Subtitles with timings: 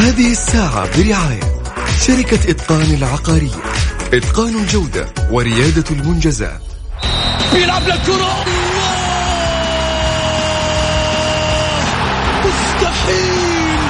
[0.00, 1.62] هذه الساعة برعاية
[2.06, 3.62] شركة إتقان العقارية.
[4.14, 6.60] إتقان الجودة وريادة المنجزات.
[7.52, 8.44] بيلعب للكرة
[12.44, 13.80] مستحيل!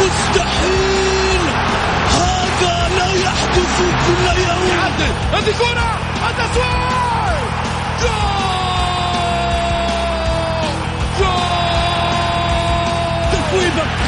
[0.00, 1.40] مستحيل!
[2.10, 4.78] هذا لا يحدث كل يوم.
[5.32, 5.98] هذه كرة.
[6.30, 6.74] التسويق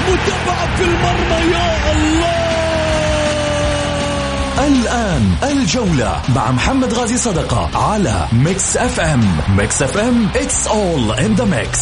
[0.08, 2.46] متابعة في المرمى يا الله!
[4.66, 11.46] الآن الجولة مع محمد غازي صدقة على Mix FM Mix FM it's all in the
[11.46, 11.78] mix.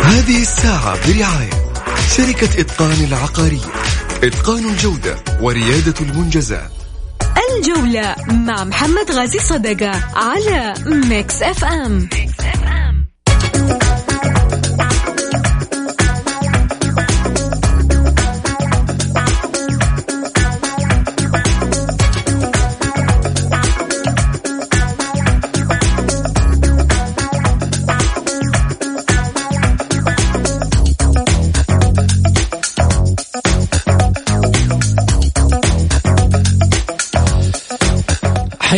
[0.00, 1.50] هذه الساعة برعاية
[2.16, 3.72] شركة إتقان العقارية.
[4.24, 6.70] إتقان الجودة وريادة المنجزات.
[7.56, 12.27] الجولة مع محمد غازي صدقة على ميكس اف ام, ميكس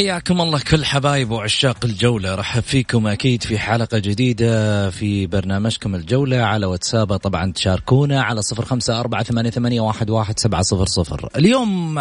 [0.00, 2.34] حياكم الله كل حبايب وعشاق الجولة.
[2.34, 7.16] رحب فيكم أكيد في حلقة جديدة في برنامجكم الجولة على واتساب.
[7.16, 11.28] طبعا تشاركونا على صفر خمسة أربعة ثمانية, ثمانية واحد, واحد سبعة صفر صفر.
[11.36, 11.94] اليوم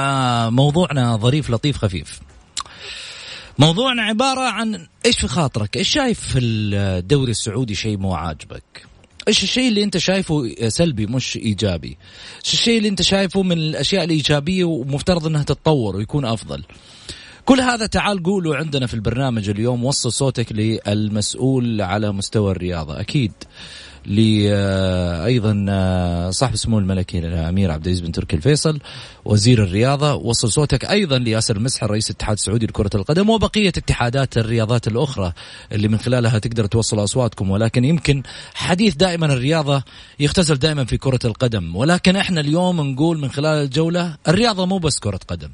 [0.56, 2.20] موضوعنا ظريف لطيف خفيف.
[3.58, 8.86] موضوعنا عبارة عن إيش في خاطرك؟ إيش شايف في الدوري السعودي شيء مو عاجبك؟
[9.28, 11.98] إيش الشيء اللي أنت شايفه سلبي مش إيجابي؟
[12.46, 16.64] إيش الشيء اللي أنت شايفه من الأشياء الإيجابية ومفترض إنها تتطور ويكون أفضل؟
[17.50, 23.00] كل هذا تعال قولوا عندنا في البرنامج اليوم وصل صوتك للمسؤول على مستوى الرياضة.
[23.00, 23.32] أكيد
[24.06, 24.54] لي
[25.26, 28.80] أيضا آه، صاحب السمو الملكي الأمير عبد العزيز بن تركي الفيصل
[29.26, 30.14] وزير الرياضة.
[30.14, 35.34] وصل صوتك أيضا لياسر المسحر رئيس الاتحاد السعودي لكرة القدم وبقية اتحادات الرياضات الأخرى
[35.72, 37.52] اللي من خلالها تقدر توصل أصواتكم.
[37.52, 39.84] ولكن يمكن حديث دائما الرياضة
[40.20, 41.76] يختزل دائما في كرة القدم.
[41.76, 45.50] ولكن إحنا اليوم نقول من خلال الجولة الرياضة مو بس كرة قدم.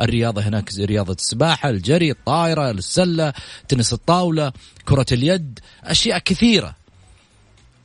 [0.00, 3.32] الرياضة هناك رياضة السباحة الجري الطائرة السلة
[3.68, 4.52] تنس الطاولة
[4.84, 6.74] كرة اليد أشياء كثيرة.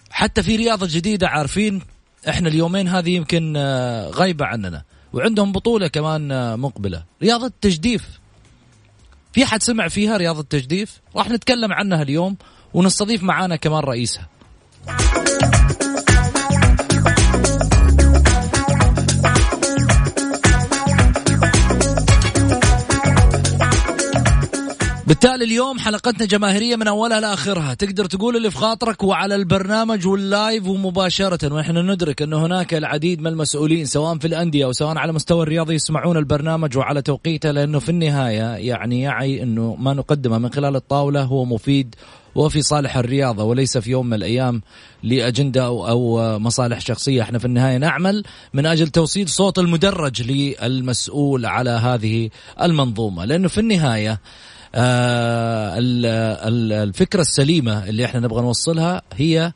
[0.09, 1.81] حتى في رياضة جديدة عارفين
[2.29, 7.03] إحنا اليومين هذه يمكن آه، غايبة عننا وعندهم بطولة كمان آه، مقبلة.
[7.21, 8.03] رياضة تجديف
[9.33, 12.37] في حد سمع فيها رياضة تجديف راح نتكلم عنها اليوم
[12.73, 14.27] ونستضيف معانا كمان رئيسها.
[25.25, 30.67] بالتالي اليوم حلقتنا جماهيرية من أولها لآخرها تقدر تقول اللي في خاطرك وعلى البرنامج واللايف
[30.67, 35.43] ومباشرة ونحن ندرك أن هناك العديد من المسؤولين سواء في الأندية أو سواء على مستوى
[35.43, 40.75] الرياضي يسمعون البرنامج وعلى توقيته لأنه في النهاية يعني يعي أنه ما نقدمه من خلال
[40.75, 41.95] الطاولة هو مفيد
[42.35, 44.61] وفي صالح الرياضة وليس في يوم من الأيام
[45.03, 47.21] لأجندة أو, أو مصالح شخصية.
[47.21, 52.29] إحنا في النهاية نعمل من أجل توصيل صوت المدرج للمسؤول على هذه
[52.61, 54.19] المنظومة لأنه في النهاية
[56.83, 59.51] الفكرة السليمة اللي إحنا نبغى نوصلها هي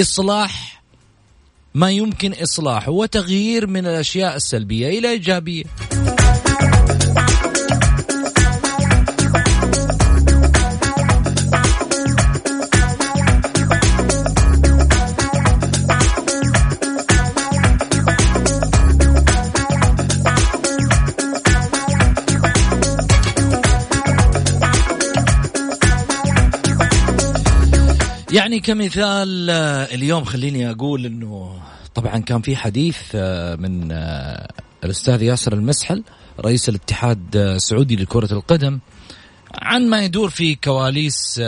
[0.00, 0.82] إصلاح
[1.74, 5.64] ما يمكن إصلاحه وتغيير من الأشياء السلبية إلى إيجابية.
[28.38, 31.62] يعني كمثال آه، اليوم خليني أقول إنه
[31.94, 34.52] طبعا كان في حديث آه، من آه،
[34.84, 36.04] الأستاذ ياسر المسحل
[36.40, 38.78] رئيس الاتحاد السعودي لكرة القدم
[39.54, 41.40] عن ما يدور في كواليس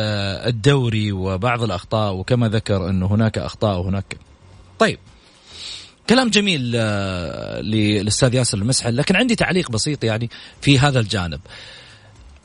[0.47, 4.17] الدوري وبعض الأخطاء وكما ذكر إنه هناك أخطاء وهناك.
[4.79, 4.99] طيب
[6.09, 6.61] كلام جميل
[7.63, 10.31] للأستاذ ياسر المسحل لكن عندي تعليق بسيط يعني
[10.61, 11.41] في هذا الجانب.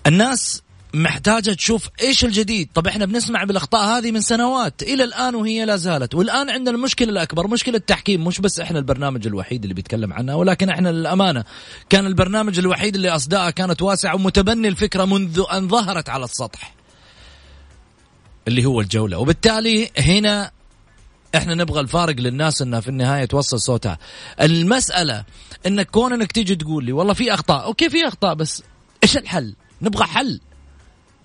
[0.08, 0.62] الناس
[0.96, 2.70] محتاجة تشوف إيش الجديد.
[2.74, 4.84] طب إحنا بنسمع بالأخطاء هذه من سنوات.
[4.84, 6.16] إلى الآن وهي لا زالت.
[6.16, 8.24] والآن عندنا المشكلة الأكبر مشكلة التحكيم.
[8.24, 11.44] مش بس إحنا البرنامج الوحيد اللي بيتكلم عنها ولكن إحنا للأمانة
[11.90, 16.74] كان البرنامج الوحيد اللي أصداءه كانت واسعة ومتبني الفكرة منذ أن ظهرت على السطح
[18.48, 19.18] اللي هو الجولة.
[19.18, 20.52] وبالتالي هنا
[21.36, 23.98] إحنا نبغى الفارق للناس إنها في النهاية توصل صوتها.
[24.42, 25.24] المسألة
[25.66, 27.66] انك كون انك تيجي تقول لي والله في أخطاء.
[27.66, 28.64] أوكي في أخطاء بس
[29.04, 30.40] إيش الحل؟ نبغى حل.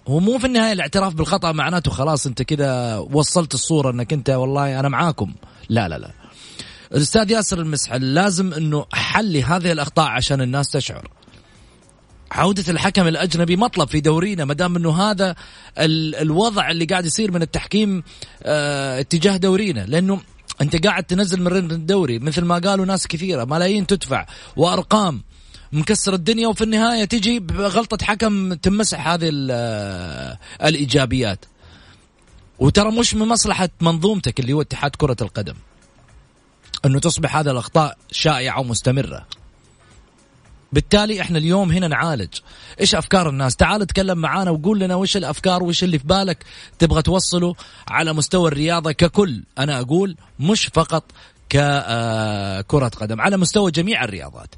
[0.09, 4.81] هو مو في النهاية الاعتراف بالخطأ معناته خلاص انت كذا وصلت الصورة انك انت والله
[4.81, 5.35] أنا معاكم.
[5.69, 6.11] لا لا لا.
[6.95, 11.09] الأستاذ ياسر المسحل لازم انه حل هذه الأخطاء عشان الناس تشعر.
[12.33, 15.35] عودة الحكم الأجنبي مطلب في دورينا ما دام أنه هذا
[15.79, 18.03] الوضع اللي قاعد يصير من التحكيم
[18.43, 19.85] آه اتجاه دورينا.
[19.89, 20.21] لأنه
[20.61, 24.27] أنت قاعد تنزل من الدوري مثل ما قالوا ناس كثيرة ملايين تدفع
[24.57, 25.23] وأرقام.
[25.73, 29.29] مكسر الدنيا وفي النهاية تجي بغلطة حكم تمسح هذه
[30.63, 31.45] الإيجابيات.
[32.59, 35.55] وترى مش من مصلحة منظومتك اللي هو اتحاد كرة القدم
[36.85, 39.27] إنه تصبح هذه الأخطاء شائعة ومستمرة.
[40.73, 42.35] بالتالي إحنا اليوم هنا نعالج.
[42.81, 46.45] إيش أفكار الناس؟ تعال اتكلم معانا وقول لنا وش الأفكار وش اللي في بالك
[46.79, 47.55] تبغى توصله
[47.89, 49.43] على مستوى الرياضة ككل.
[49.59, 51.05] أنا أقول مش فقط
[51.49, 54.55] ككرة قدم على مستوى جميع الرياضات.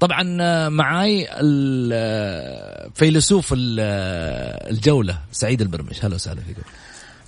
[0.00, 6.04] طبعا آه، معاي الفيلسوف آه، آه، الجولة سعيد البرمش.
[6.04, 6.62] هلا وسهلا فيكم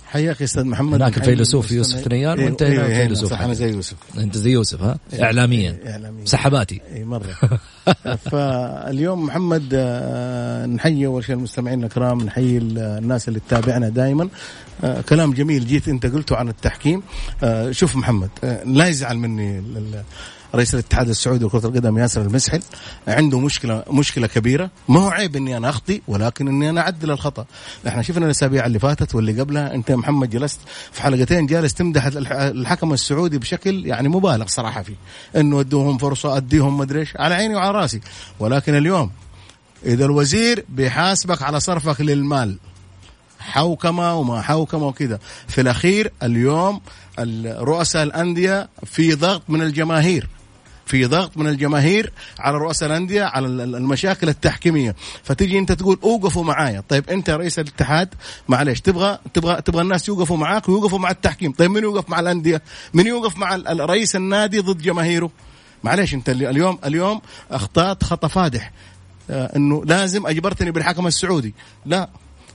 [0.05, 1.01] حياك أستاذ محمد.
[1.01, 3.95] هناك الفيلسوف يوسف ثنيان وأنت إيه هنا إيه فيلسوف أنا زي يوسف.
[4.17, 5.79] أنت زي يوسف ها؟ إيه اعلاميا.
[5.87, 6.25] إعلاميا.
[6.25, 6.81] سحباتي.
[6.93, 7.35] اي مرة.
[8.31, 9.75] فاليوم محمد
[10.75, 14.29] نحيي أول شيء المستمعين الكرام نحيي الناس اللي تتابعنا دائما
[15.09, 17.03] كلام جميل جيت أنت قلته عن التحكيم.
[17.71, 18.29] شوف محمد
[18.65, 19.61] لا يزعل مني
[20.55, 22.61] رئيس الاتحاد السعودي لكرة القدم ياسر المسحل
[23.07, 24.69] عنده مشكلة مشكلة كبيرة.
[24.89, 27.45] ما هو عيب إني أنا أخطي ولكن إني أنا أعدل الخطأ.
[27.87, 30.59] إحنا شفنا الأسابيع اللي فاتت واللي قبلها أنت يا محمد جلست
[30.91, 34.95] في حلقتين جالس تمدح الحكم السعودي بشكل يعني مبالغ صراحة فيه.
[35.35, 38.01] إنه أدوهم فرصة أديهم مدري إيش على عيني وعلى رأسي.
[38.39, 39.11] ولكن اليوم
[39.85, 42.57] إذا الوزير بيحاسبك على صرفك للمال
[43.39, 45.19] حوكمة وما حوكمة وكذا.
[45.47, 46.81] في الأخير اليوم
[47.45, 50.27] رؤساء الأندية في ضغط من الجماهير.
[50.87, 54.95] في ضغط من الجماهير على رؤساء الأندية على المشاكل التحكيمية.
[55.23, 56.83] فتيجي أنت تقول أوقفوا معايا.
[56.89, 58.09] طيب أنت رئيس الاتحاد
[58.47, 61.51] معلش تبغى تبغى تبغى الناس يوقفوا معاك ويوقفوا مع التحكيم.
[61.51, 62.61] طيب من يوقف مع الأندية؟
[62.93, 65.31] من يوقف مع رئيس النادي ضد جماهيره؟
[65.83, 68.71] معلش أنت اليوم اليوم أخطأت خطأ فادح.
[69.29, 71.53] آه إنه لازم أجبرتني بالحكم السعودي.
[71.85, 72.09] لا.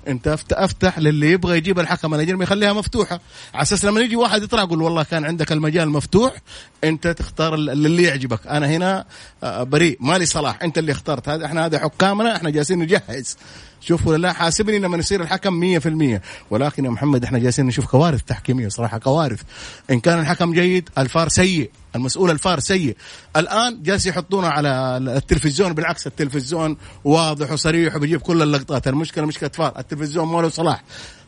[0.08, 3.20] انت افتح للي يبغى يجيب الحكم الاجنبي خليها مفتوحة.
[3.54, 6.34] على أساس لما يجي واحد يطلع يقول والله كان عندك المجال مفتوح
[6.84, 8.46] انت تختار اللي يعجبك.
[8.46, 9.04] أنا هنا
[9.44, 9.96] آه، بريء.
[10.00, 10.62] مالي صلاح.
[10.62, 11.28] انت اللي اخترت.
[11.28, 13.36] هذا إحنا هذا حكامنا إحنا جالسين نجهز.
[13.82, 16.20] شوفوا لا حاسبني لما يصير الحكم 100%
[16.50, 19.40] ولكن يا محمد إحنا جالسين نشوف كوارث تحكيمية صراحة كوارث.
[19.90, 22.96] إن كان الحكم جيد الفار سيء المسؤول الفار سيء.
[23.36, 28.88] الآن جالس يحطونه على التلفزيون بالعكس التلفزيون واضح وصريح وبيجيب كل اللقطات.
[28.88, 30.82] المشكلة مشكلة فار التلفزيون ما له صلاح.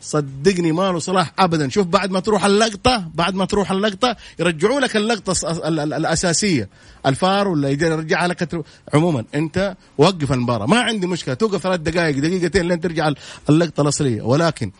[0.04, 1.68] صدقني ما له صلاح ابدا.
[1.68, 5.32] شوف بعد ما تروح اللقطة بعد ما تروح اللقطة يرجعوا لك اللقطة
[5.68, 6.68] الأساسية.
[7.06, 8.64] الفار ولا يرجعها لك
[8.94, 9.24] عموما.
[9.34, 10.66] أنت وقف المباراة.
[10.66, 11.34] ما عندي مشكلة.
[11.34, 13.12] توقف ثلاث دقائق دقيقتين لين ترجع
[13.50, 14.22] اللقطة الأصلية.
[14.22, 14.70] ولكن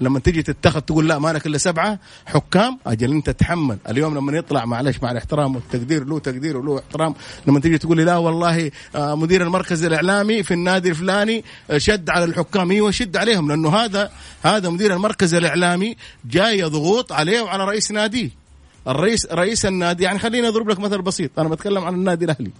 [0.00, 3.78] لما تجي تتخذ تقول لا مالك إلا سبعة حكام أجل أنت تحمل.
[3.88, 7.14] اليوم لما يطلع معلش مع الاحترام والتقدير له تقدير وله احترام.
[7.46, 12.10] لما تجي تقول لي لا والله آه مدير المركز الإعلامي في النادي الفلاني آه شد
[12.10, 12.70] على الحكام.
[12.70, 14.10] أيوه شد عليهم لأنه هذا
[14.42, 18.30] هذا مدير المركز الإعلامي جاي ضغوط عليه وعلى رئيس ناديه
[18.88, 21.38] الرئيس رئيس النادي يعني خليني أضرب لك مثل بسيط.
[21.38, 22.50] أنا بتكلم عن النادي الأهلي.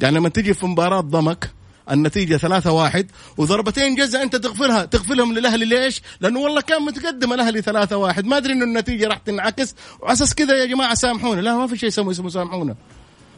[0.00, 1.50] يعني لما تيجي في مباراة ضمك
[1.92, 7.62] النتيجة ثلاثة واحد وضربتين جزاء أنت تغفلها تغفلهم للأهلي ليش؟ لأنه والله كان متقدم الأهلي
[7.62, 8.26] ثلاثة واحد.
[8.26, 9.74] ما أدري إنه النتيجة راح تنعكس.
[10.00, 11.40] وعلى أساس كذا يا جماعة سامحونا.
[11.40, 12.76] لا ما في شيء اسمه سامحونا.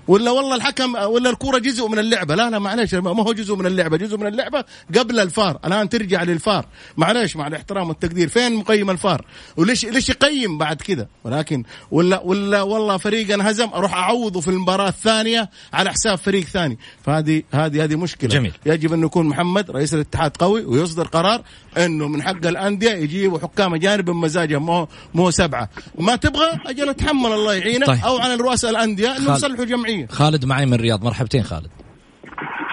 [0.09, 2.35] ولا والله الحكم ولا الكورة جزء من اللعبة.
[2.35, 3.97] لا لا معلش ما هو جزء من اللعبة.
[3.97, 4.65] جزء من اللعبة
[4.99, 5.59] قبل الفار.
[5.65, 6.67] الآن ترجع للفار.
[6.97, 8.29] معلش مع الاحترام والتقدير.
[8.29, 9.25] فين مقيم الفار؟
[9.57, 14.89] وليش ليش يقيم بعد كذا؟ ولكن ولا ولا والله فريق انهزم أروح أعوضه في المباراة
[14.89, 16.79] الثانية على حساب فريق ثاني.
[17.05, 18.31] فهذه هذه هذه مشكلة.
[18.31, 18.53] جميل.
[18.67, 21.43] يجب انه يكون محمد رئيس الاتحاد قوي ويصدر قرار
[21.77, 25.69] إنه من حق الأندية يجيبوا حكام أجانب بمزاجهم مو مو سبعة.
[25.99, 27.87] ما تبغى؟ أجل أتحمل الله يعينك.
[27.87, 28.05] طيب.
[28.05, 29.92] أو على رؤساء الأندية انه يصلحوا جمعية.
[29.93, 31.05] الجمعيه خالد معي من الرياض.
[31.05, 31.71] مرحبتين خالد.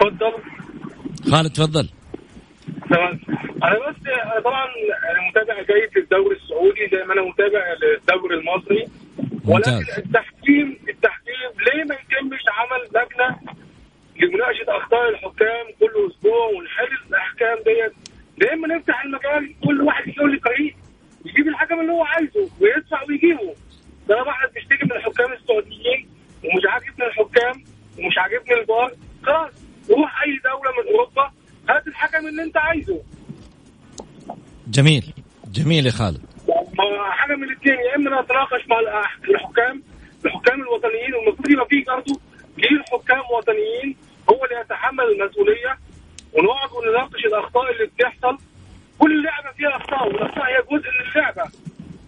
[0.01, 0.33] تفضل.
[1.31, 1.89] خالد تفضل.
[2.89, 3.19] تمام.
[3.63, 3.95] أنا بس
[4.43, 4.65] طبعا
[5.11, 8.85] أنا متابع جيد للدوري السعودي زي ما أنا متابع للدوري المصري.
[9.45, 9.73] ممتاز.
[9.73, 13.29] ولكن التحكيم التحكيم ليه ما يتمش عمل لجنه
[14.19, 17.93] لمناقشة أخطاء الحكام كل أسبوع ونحل الأحكام ديت؟
[18.41, 20.75] لما نفتح المجال كل واحد يقول لي فريق
[21.25, 23.53] يجيب الحكم اللي هو عايزه ويدفع ويجيبه؟
[24.09, 26.07] ده واحد بيشتكي من الحكام السعوديين
[26.43, 27.63] ومش عاجبني الحكام
[27.99, 28.91] ومش عاجبني الفار
[29.23, 29.51] خلاص
[29.89, 31.31] روح أي دولة من أوروبا
[31.69, 33.01] هات الحكم اللي أنت عايزه.
[34.67, 35.13] جميل
[35.51, 36.21] جميل يا خالد.
[37.11, 38.79] حاجة من الاثنين يا إما نتناقش مع
[39.29, 39.83] الحكام
[40.25, 42.19] الحكام الوطنيين والمفروض يبقى في برضه
[42.57, 43.95] جيل حكام وطنيين
[44.29, 45.77] هو اللي يتحمل المسؤولية
[46.33, 48.37] ونقعد ونناقش الأخطاء اللي بتحصل.
[48.99, 51.51] كل لعبة فيها أخطاء والأخطاء هي جزء من اللعبة.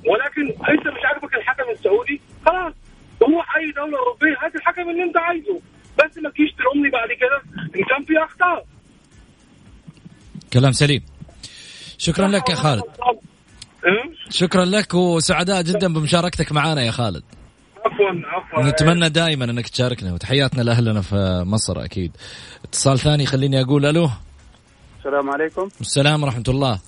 [0.08, 2.74] ولكن أنت مش عاجبك الحكم السعودي خلاص
[3.22, 5.62] روح أي دولة أوروبية هات الحكم اللي أنت عايزه.
[6.00, 7.64] بس ما تجيش تلومني بعد كده.
[7.76, 8.66] إن كان في أخطاء.
[10.54, 11.04] كلام سليم.
[11.98, 12.84] شكرا لك يا خالد.
[13.86, 17.24] إيه؟ شكرا لك وسعداء جدا بمشاركتك معنا يا خالد.
[17.86, 18.70] عفوا عفوا.
[18.70, 22.12] نتمنى دائما إنك تشاركنا وتحياتنا لأهلنا في مصر أكيد.
[22.64, 24.10] اتصال ثاني خليني أقول ألو.
[25.00, 25.70] السلام عليكم.
[25.82, 26.80] السلام ورحمة الله.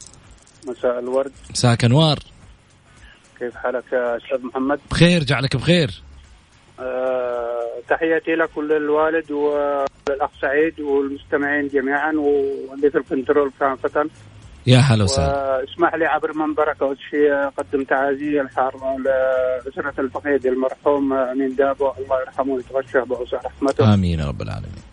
[0.68, 1.32] مساء الورد.
[1.50, 2.20] مساك أنوار.
[3.40, 6.02] كيف حالك يا أستاذ محمد؟ بخير جعلك بخير.
[7.90, 12.12] تحياتي لك وللوالد وللاخ سعيد والمستمعين جميعا
[12.82, 14.10] في الكنترول كافه
[14.66, 15.58] يا هلا وسهلا.
[15.58, 21.92] واسمح لي عبر منبرك اول شيء أقدم تعازي الحاره لأسرة الفقيد المرحوم أمين دابو.
[22.00, 23.94] الله يرحمه ويتغشى بأوسع رحمته.
[23.94, 24.93] آمين يا رب العالمين.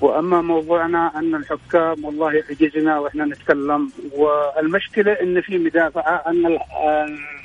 [0.00, 6.58] وأما موضوعنا أن الحكام والله عجزنا وإحنا نتكلم والمشكلة إن في مدافعه أن ال-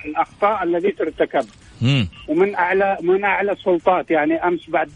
[0.05, 1.45] الأخطاء التي ترتكب.
[2.27, 4.89] ومن اعلى من أعلى السلطات يعني أمس بعد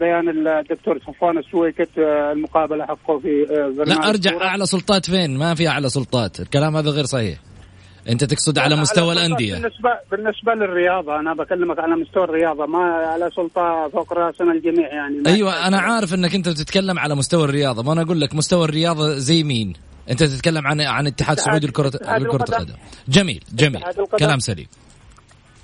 [0.00, 4.42] بيان الدكتور صفوان السويكت المقابلة حقه في آه، لا أرجع.
[4.42, 7.38] أعلى سلطات فين ما في أعلى سلطات الكلام هذا غير صحيح
[8.08, 9.54] أنت تقصد على مستوى سلطات الأندية.
[9.54, 15.22] بالنسبة بالنسبة للرياضة أنا بكلمك على مستوى الرياضة ما على سلطة فوق راسنا الجميع يعني.
[15.26, 19.14] أيوه أنا عارف إنك أنت تتكلم على مستوى الرياضة ما أنا أقول لك مستوى الرياضة
[19.14, 19.72] زي مين؟
[20.10, 22.74] أنت تتكلم عن عن اتحاد سعودي لكره لكره القدم.
[23.08, 23.82] جميل جميل.
[24.18, 24.66] كلام سليم.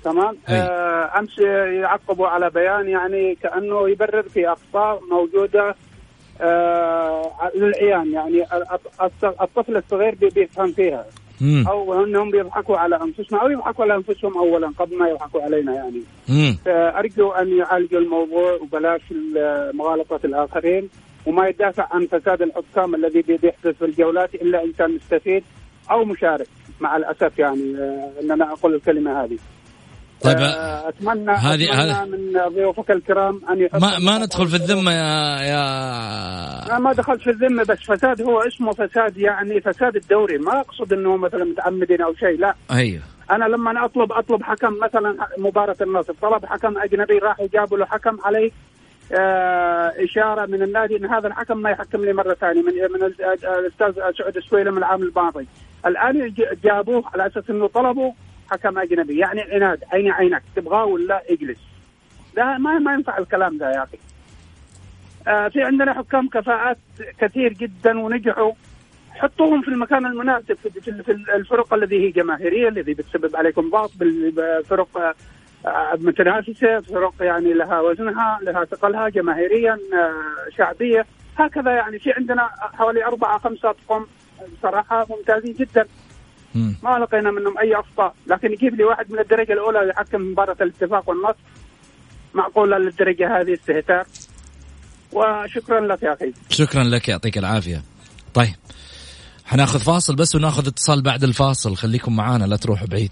[0.03, 0.37] تمام.
[0.49, 1.39] آه أمس
[1.81, 5.75] يعقبوا على بيان يعني كأنه يبرر في أخطاء موجودة
[6.41, 8.43] آه للعيان يعني.
[8.43, 11.05] الط- الط- الطفل الصغير بي- بيفهم فيها.
[11.41, 11.67] مم.
[11.67, 16.01] أو أنهم بيضحكوا على أنفسهم أو يضحكوا على أنفسهم اولا قبل ما يضحكوا علينا يعني
[16.29, 16.57] مم.
[16.67, 20.89] ارجو أن يعالجوا الموضوع وبلاش ال- مغالطه الآخرين
[21.25, 25.43] وما يدافع عن فساد الحكام الذي بي- بيحدث في الجولات إلا إن كان مستفيد
[25.91, 26.47] أو مشارك
[26.81, 29.37] مع الأسف يعني آه، ان أنا أقول الكلمة هذه
[30.23, 35.37] طيب آه، اتمنى هذه- هذه- من ضيوفك الكرام أن ما ما ندخل في الذمة يا
[35.37, 40.37] أنا يا ما دخلت في الذمة بس فساد هو اسمه فساد يعني فساد الدوري.
[40.37, 42.55] ما أقصد إنه مثلا متعمدين أو شيء لا.
[42.71, 43.01] أيوه.
[43.31, 47.85] أنا لما أنا اطلب أطلب حكم مثلا مباراة النصر طلب حكم أجنبي راح جابوا له
[47.85, 48.51] حكم عليه
[49.13, 53.45] آه إشارة من النادي إن هذا الحكم ما يحكم لي مرة ثانية من من ال-
[53.59, 55.47] الأستاذ سعود السويلم العام الماضي.
[55.85, 58.11] الآن جابوه على أساس إنه طلبوا
[58.51, 59.17] حكم أجنبي.
[59.17, 61.59] يعني عناد عيني عينك؟ تبغاه ولا إجلس؟
[62.37, 63.97] لا ما ما ينفع الكلام ده يا أخي.
[65.27, 66.77] آه في عندنا حكام كفاءات
[67.19, 68.51] كثير جدا ونجحوا.
[69.11, 75.15] حطوهم في المكان المناسب في, في, الفرق الذي هي جماهيرية الذي بتسبب عليكم ضغط بالفرق
[75.65, 81.05] آه، متنافسة فرق يعني لها وزنها لها ثقلها جماهيريا آه، شعبية.
[81.37, 84.05] هكذا يعني في عندنا حوالي أربعة خمسة أطقم.
[84.61, 85.85] صراحة ممتازين جدا.
[86.55, 88.13] ما لقينا منهم أي أخطاء.
[88.27, 91.39] لكن يجيب لي واحد من الدرجة الأولى يحكم مباراة الاتفاق والنصر.
[92.33, 94.05] معقوله للدرجة هذه استهتار.
[95.11, 96.33] وشكرا لك يا أخي.
[96.49, 97.81] شكرا لك يعطيك العافية.
[98.33, 98.55] طيب
[99.45, 101.75] حناخذ فاصل بس وناخذ اتصال بعد الفاصل.
[101.75, 103.11] خليكم معانا لا تروحوا بعيد.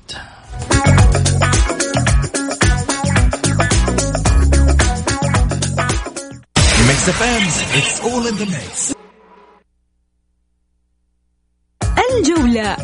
[6.89, 7.43] Mix FM,
[7.77, 8.99] it's all in the mix.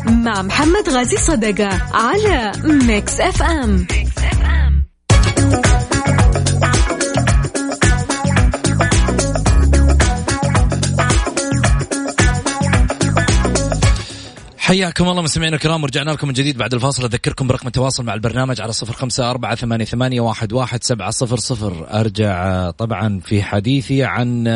[0.06, 3.86] مع محمد غازي صدقة على Mix FM
[14.66, 17.04] حياكم الله مستمعينا الكرام ورجعنا لكم من جديد بعد الفاصل.
[17.04, 21.36] أذكركم برقم التواصل مع البرنامج على صفر خمسة أربعة ثمانية, ثمانية واحد, واحد سبعة صفر
[21.36, 21.86] صفر.
[22.00, 24.52] أرجع آه، طبعا في حديثي عن آه،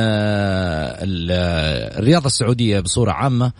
[1.30, 3.52] آه، الرياضة السعودية بصورة عامة.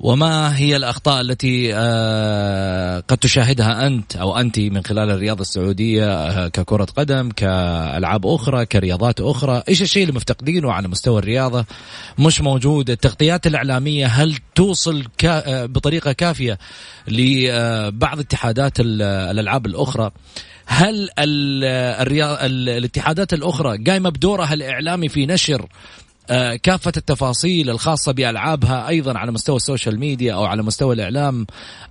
[0.00, 6.48] وما هي الأخطاء التي آه، قد تشاهدها أنت أو أنت من خلال الرياضة السعودية آه،
[6.48, 11.64] ككرة قدم كألعاب أخرى كرياضات أخرى؟ إيش الشيء اللي مفتقدينه على مستوى الرياضة؟
[12.18, 12.90] مش موجود.
[12.90, 16.58] التغطيات الإعلامية هل توصل آه، بطريقة كافية
[17.08, 20.10] لبعض اتحادات ال- الألعاب الأخرى؟
[20.66, 25.66] هل الاتحادات الأخرى قايمة بدورها الإعلامي في نشر
[26.62, 31.46] كافة التفاصيل الخاصة بألعابها أيضا على مستوى ال social media أو على مستوى الإعلام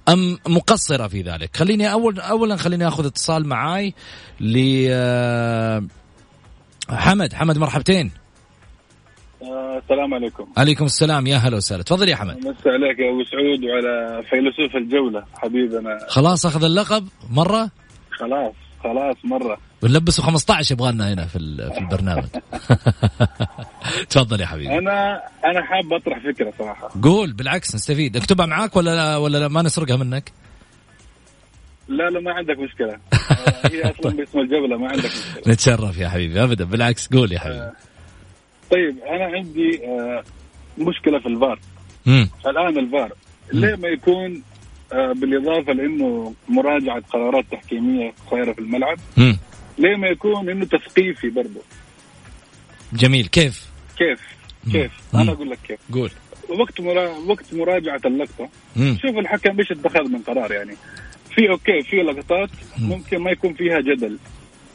[0.10, 3.94] أم مقصرة في ذلك؟ خليني أول أولا خليني أخذ اتصال معاي
[4.40, 5.84] ل آه،
[6.90, 7.34] حمد.
[7.34, 8.12] حمد مرحبتين.
[9.84, 10.48] السلام عليكم.
[10.58, 11.28] عليكم السلام.
[11.28, 11.84] يا هلا وسهلا.
[11.84, 12.38] تفضل يا حمد.
[12.38, 15.98] مسا عليك يا أبو سعود وعلى فيلسوف الجولة حبيبنا.
[16.10, 17.08] خلاص أخذ اللقب.
[17.32, 17.70] مرة؟
[18.12, 19.58] خلاص خلاص مرة.
[19.84, 21.40] ونلبسه 15 يبغى لنا هنا في
[21.74, 22.26] في البرنامج.
[24.10, 24.78] تفضل يا حبيبي.
[24.78, 26.90] أنا أنا حاب أطرح فكرة صراحة.
[27.02, 28.18] قول بالعكس نستفيد.
[28.18, 30.32] اكتبها معاك ولا لا ولا لا؟ ما نسرقها منك.
[31.88, 32.98] لا لا ما عندك مشكلة.
[33.74, 35.54] هي أصلا باسم الجبلة ما عندك مشكلة.
[35.54, 36.66] نتشرف يا حبيبي ابدا.
[36.66, 37.72] بالعكس قول يا حبيبي.
[38.72, 40.24] طيب أنا عندي آه،
[40.78, 41.60] مشكلة في الفار.
[42.48, 43.12] الآن الفار.
[43.54, 44.44] ليه ما يكون
[44.94, 48.98] آه، بالإضافة لأنه مراجعة قرارات تحكيمية صايره في الملعب.
[49.78, 51.62] ليه ما يكون إنه تثقيفي برضه.
[52.94, 53.28] جميل.
[53.28, 53.66] كيف؟
[53.98, 54.20] كيف؟
[54.72, 55.20] كيف؟ مم.
[55.20, 55.80] أنا أقول لك كيف.
[55.94, 56.12] قول.
[56.50, 57.08] وقت مرا...
[57.08, 58.98] وقت مراجعة اللقطة مم.
[59.02, 60.76] شوف الحكم إيش اتخذ من قرار يعني.
[61.36, 64.20] في okay في لقطات ممكن ما يكون فيها جدل.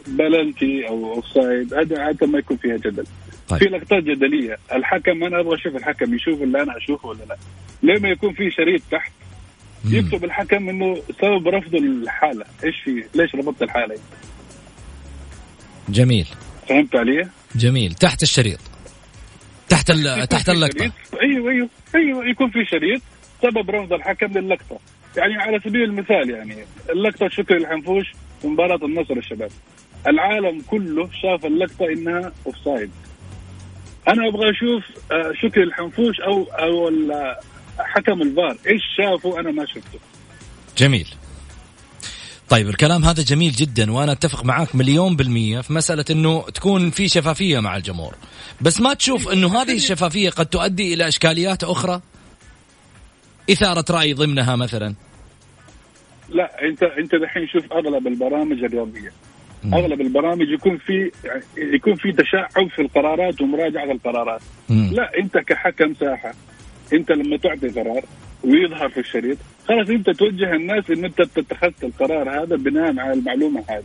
[0.07, 3.07] بلنتي أو offside هذا عاده ما يكون فيها جدل.
[3.49, 3.59] طيب.
[3.59, 4.59] في لقطات جدلية.
[4.73, 7.37] الحكم أنا أبغى أشوف الحكم يشوف اللي أنا أشوفه ولا لا.
[7.83, 9.13] ليه ما يكون في شريط تحت؟
[9.91, 12.45] يكتب الحكم إنه سبب رفض الحالة.
[12.65, 13.99] إيش في؟ ليش رفضت الحالة؟
[15.89, 16.27] جميل.
[16.69, 17.95] فهمت علي؟ جميل.
[17.95, 18.59] تحت الشريط.
[19.69, 20.29] تحت ال...
[20.29, 20.93] تحت اللقطة.
[21.23, 23.03] أيوه أيوه أيوه يكون في شريط.
[23.43, 24.79] سبب رفض الحكم للقطة.
[25.17, 26.57] يعني على سبيل المثال يعني
[26.91, 29.51] اللقطة شكري الحنفوش في مباراه النصر الشباب.
[30.07, 32.91] العالم كله شاف اللقطة إنها اوفسايد
[34.09, 36.91] أنا أبغى أشوف آه، شكري الحنفوش أو أو
[37.79, 38.57] حكم الفار.
[38.67, 39.99] إيش شافوا؟ أنا ما شفته.
[40.77, 41.09] جميل.
[42.51, 47.09] طيب الكلام هذا جميل جدا وأنا أتفق معاك مليون بالمية في مسألة إنه تكون في
[47.09, 48.15] شفافية مع الجمهور.
[48.61, 52.01] بس ما تشوف إنه هذه الشفافية قد تؤدي إلى إشكاليات أخرى؟
[53.51, 54.95] إثارة رأي ضمنها مثلا؟
[56.29, 59.13] لا أنت أنت دحين شوف أغلب البرامج الرياضيه
[59.73, 61.11] أغلب البرامج يكون في
[61.75, 64.41] يكون في تشعب في القرارات ومراجعة القرارات.
[64.69, 64.91] مم.
[64.93, 66.35] لا أنت كحكم ساحة
[66.93, 68.05] أنت لما تعطي قرار
[68.45, 69.39] ويظهر في الشريط
[69.69, 73.85] خلاص انت توجه الناس ان انت اتخذت القرار هذا بناء على المعلومة هذه.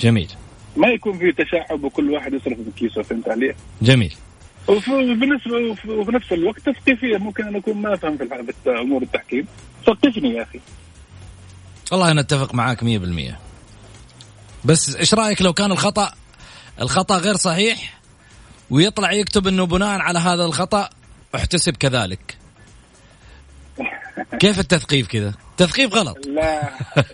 [0.00, 0.30] جميل.
[0.76, 4.14] ما يكون في تشعب وكل واحد يصرف من كيسه فهمت علي؟ جميل.
[4.68, 4.90] وفي
[5.88, 7.16] وفي نفس الوقت تثقيفية.
[7.18, 9.46] ممكن أنا أكون ما أفهم في أمور التحكيم.
[9.86, 10.60] ثقفني يا أخي.
[11.92, 13.38] والله أنا أتفق معاك مية بالمية.
[14.64, 16.12] بس إيش رأيك لو كان الخطأ
[16.80, 18.00] الخطأ غير صحيح
[18.70, 20.90] ويطلع يكتب إنه بناء على هذا الخطأ
[21.34, 22.41] احتسب كذلك.
[24.40, 26.70] كيف التثقيف كذا تثقيف غلط لا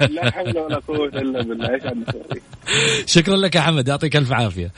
[0.07, 2.42] لا حول ولا قوة إلا بالله نسوي؟
[3.07, 4.72] شكرا لك يا حمد يعطيك ألف عافية.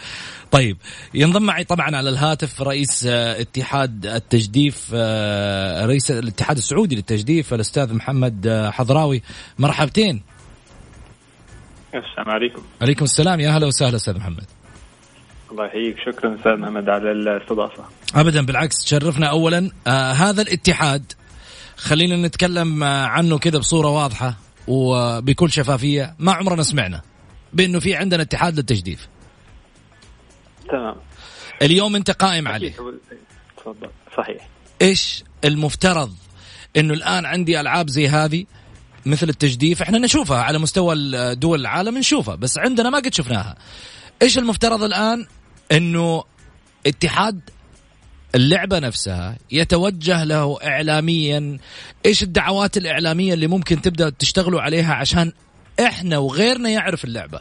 [0.51, 0.77] طيب
[1.15, 7.95] ينضم معي طبعا على الهاتف رئيس آه، اتحاد التجديف آه، رئيس الاتحاد السعودي للتجديف الأستاذ
[7.95, 9.23] محمد آه، حضراوي
[9.59, 10.23] مرحبتين.
[11.95, 14.45] السلام عليكم عليكم السلام يا أهلا وسهلا أستاذ محمد.
[15.53, 21.13] الله يحييك شكرا أستاذ محمد على الاستضافة ابدا بالعكس تشرفنا اولا آه هذا الاتحاد
[21.81, 24.37] خلينا نتكلم عنه كذا بصورة واضحة
[24.69, 26.15] وبكل شفافية.
[26.19, 27.03] ما عمرنا سمعنا
[27.53, 29.09] بأنه في عندنا اتحاد للتجديف.
[30.69, 30.97] تمام.
[31.63, 32.73] اليوم أنت قائم عليه.
[33.57, 33.91] تفضل.
[34.17, 34.49] صحيح.
[34.83, 36.15] إيش المفترض
[36.77, 38.45] أنه الآن عندي ألعاب زي هذه
[39.07, 40.95] مثل التجديف؟ إحنا نشوفها على مستوى
[41.35, 43.57] دول العالم نشوفها بس عندنا ما قد شفناها.
[44.23, 45.27] إيش المفترض الآن؟
[45.73, 46.25] أنه
[46.87, 47.41] اتحاد
[48.35, 51.59] اللعبة نفسها يتوجه له اعلاميا.
[52.07, 55.33] إيش الدعوات الإعلامية اللي ممكن تبدأ تشتغلوا عليها عشان
[55.81, 57.41] إحنا وغيرنا يعرف اللعبة؟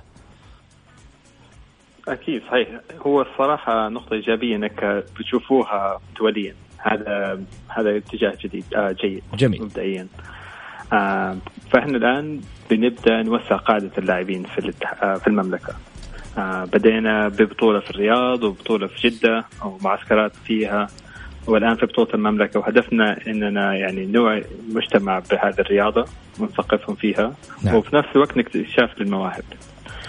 [2.07, 2.67] أكيد صحيح.
[3.05, 9.23] هو الصراحة نقطة إيجابية إنك بتشوفوها دوليا هذا هذا اتجاه جديد آه جيد.
[9.33, 9.61] جميل.
[9.61, 10.07] مبدئيا.
[10.93, 11.37] آه
[11.71, 14.73] فإحنا الآن بنبدأ نوسع قاعدة اللاعبين في.
[15.03, 15.75] آه في المملكة.
[16.73, 20.87] بدينا ببطولة في الرياض وبطولة في جدة ومعسكرات فيها.
[21.47, 26.05] والآن في بطولة المملكة وهدفنا إننا يعني نوعي المجتمع بهذه الرياضة
[26.39, 27.33] ونثقفهم فيها.
[27.63, 27.75] نعم.
[27.75, 29.43] وفي نفس الوقت إكتشاف للمواهب.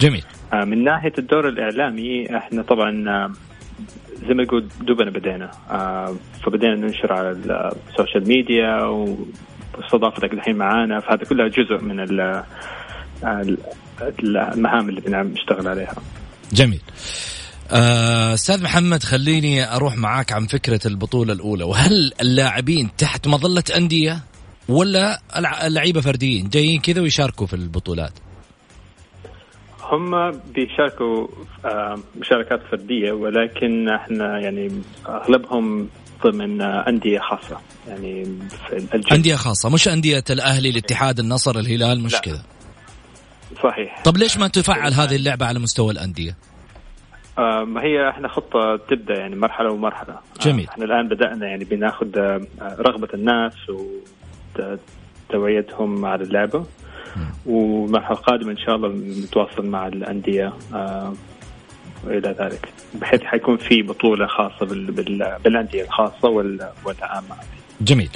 [0.00, 0.24] جميل.
[0.52, 3.32] آه، من ناحية الدور الإعلامي إحنا طبعا آه،
[4.28, 5.50] زي ما يقول دوبنا بدينا.
[5.70, 6.14] آه،
[6.46, 11.00] فبدينا ننشر على ال social media واستضافتك الحين معانا.
[11.00, 12.44] فهذا كلها جزء من ال-
[13.24, 13.46] آه،
[14.02, 15.94] المهام اللي بنشتغل عليها.
[16.52, 16.80] جميل.
[17.72, 21.64] آه، أستاذ محمد خليني أروح معاك عن فكرة البطولة الأولى.
[21.64, 24.24] وهل اللاعبين تحت مظلة أندية
[24.68, 25.20] ولا
[25.66, 28.12] اللعيبة فرديين؟ جايين كذا ويشاركوا في البطولات.
[29.82, 31.26] هم بيشاركوا
[31.64, 35.88] آه، مشاركات فردية ولكن إحنا يعني أغلبهم
[36.22, 37.60] ضمن آه، أندية خاصة.
[37.88, 38.38] يعني
[39.12, 42.14] أندية خاصة مش أندية الأهلي الاتحاد النصر الهلال مش.
[42.14, 42.42] كذا.
[43.62, 44.02] صحيح.
[44.04, 46.36] طب ليش ما تفعل هذه اللعبة على مستوى الأندية؟
[47.38, 50.12] آه، ما هي إحنا خطة تبدأ يعني مرحلة ومرحلة.
[50.14, 50.68] آه، جميل.
[50.68, 53.52] إحنا الآن بدأنا يعني بناخذ آه، رغبة الناس
[55.28, 56.64] وتوعيتهم على اللعبة.
[57.46, 58.88] والمرحلة القادمة إن شاء الله
[59.24, 60.52] نتواصل مع الأندية
[62.04, 62.68] والى ذلك.
[62.94, 64.92] بحيث حيكون في بطولة خاصة بال...
[64.92, 65.36] بال...
[65.44, 66.68] بالأندية الخاصة وال...
[66.84, 67.36] والعامة.
[67.80, 68.08] جميل.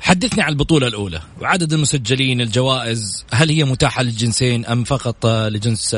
[0.00, 3.26] حدثني عن البطولة الأولى وعدد المسجلين الجوائز.
[3.32, 5.94] هل هي متاحة للجنسين أم فقط لجنس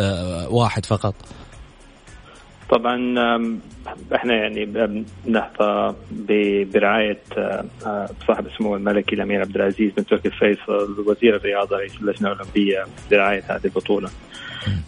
[0.51, 1.15] واحد فقط؟
[2.71, 2.97] طبعا
[4.15, 4.65] إحنا يعني
[5.29, 7.19] نحظى ب- برعاية
[8.29, 13.43] صاحب السمو الملكي الأمير عبد العزيز بن تركي الفيصل وزير الرياضة رئيس اللجنة الأولمبية برعاية
[13.49, 14.11] هذه البطولة.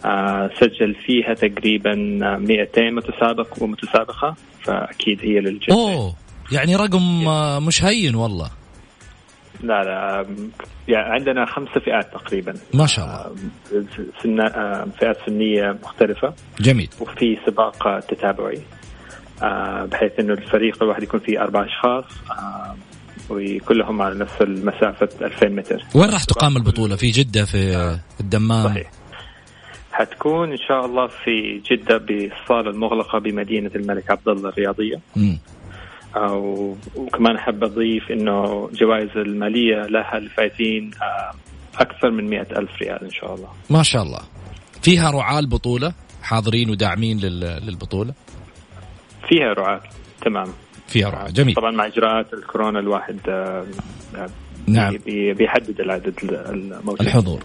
[0.05, 1.95] آه، سجل فيها تقريبا
[2.39, 6.15] 200 متسابق ومتسابقة فأكيد هي للجنة أوه!
[6.53, 8.51] يعني رقم آه، مش هين والله.
[9.63, 10.27] لا لا
[10.89, 12.55] يعني عندنا خمسة فئات تقريبا.
[12.75, 13.17] ما شاء الله.
[13.17, 13.85] آه،
[14.23, 16.35] سن آه، فئات سنية مختلفة.
[16.61, 16.89] جميل.
[17.01, 18.61] وفي سباق آه، تتابعي
[19.43, 22.77] آه، بحيث إنه الفريق الواحد يكون فيه أربع أشخاص آه،
[23.31, 25.83] وكلهم على نفس المسافة 2000 متر.
[25.95, 28.91] وين راح تقام البطولة؟ في جدة في الدمام؟ صحيح.
[29.93, 35.01] حتكون إن شاء الله في جدة بالصاله المغلقة بمدينة الملك عبد الله الرياضية.
[35.17, 35.39] مم.
[36.17, 41.31] آه، و- وكمان أحب أضيف إنه جوائز المالية لها الفائزين آه،
[41.83, 43.49] أكثر من مئة ألف ريال إن شاء الله.
[43.71, 44.21] ما شاء الله.
[44.83, 45.93] فيها رعاة البطولة
[46.23, 48.15] حاضرين وداعمين لل- للبطولة؟
[49.29, 49.81] فيها رعاة
[50.25, 50.47] تمام.
[50.89, 51.55] فيها رعاة جميل.
[51.55, 53.65] طبعا مع إجراءات الكورونا الواحد آه،
[54.17, 54.29] آه،
[54.67, 54.97] نعم.
[55.07, 57.01] بي- بيحدد العدد الموجود.
[57.03, 57.43] الحضور.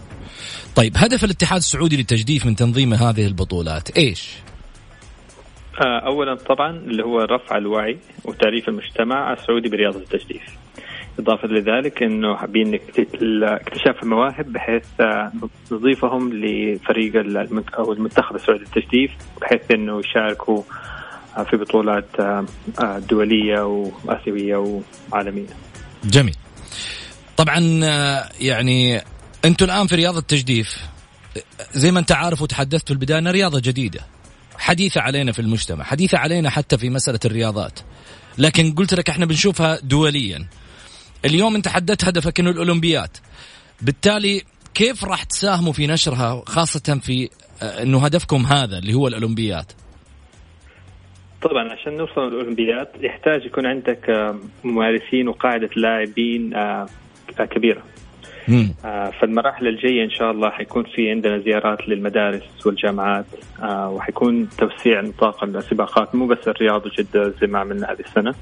[0.76, 4.30] طيب هدف الاتحاد السعودي للتجديف من تنظيم هذه البطولات إيش؟
[5.80, 10.42] آه، اولا طبعا اللي هو رفع الوعي وتعريف المجتمع السعودي برياضة التجديف.
[11.18, 12.74] إضافة لذلك إنه حابين
[13.42, 15.32] اكتشاف المواهب بحيث آه،
[15.72, 17.12] نضيفهم لفريق
[17.78, 19.10] أو المنتخب السعودي للتجديف
[19.40, 20.62] بحيث إنه يشاركوا
[21.36, 22.06] آه، في بطولات
[23.10, 25.46] دولية وآسيوية وعالمية.
[26.04, 26.36] جميل.
[27.36, 27.58] طبعا
[28.40, 29.00] يعني
[29.44, 30.78] أنتم الآن في رياضة التجديف.
[31.72, 34.00] زي ما أنت عارف وتحدثت في البداية انها رياضة جديدة.
[34.58, 37.80] حديثه علينا في المجتمع حديثه علينا حتى في مسألة الرياضات.
[38.38, 40.46] لكن قلت لك إحنا بنشوفها دوليا.
[41.24, 43.10] اليوم أنت حددت هدفك إنه الأولمبياد.
[43.82, 44.42] بالتالي
[44.74, 47.28] كيف راح تساهموا في نشرها خاصة في
[47.62, 49.72] آه، إنه هدفكم هذا اللي هو الأولمبياد؟
[51.42, 56.86] طبعا عشان نوصل للأولمبياد يحتاج يكون عندك آه، ممارسين وقاعدة لاعبين آه،
[59.20, 63.26] فالمراحل الجاية إن شاء الله حيكون في عندنا زيارات للمدارس والجامعات
[63.62, 68.34] آه، وحيكون توسيع نطاق السباقات مو بس الرياض وجدة زي ما عملنا هذه السنة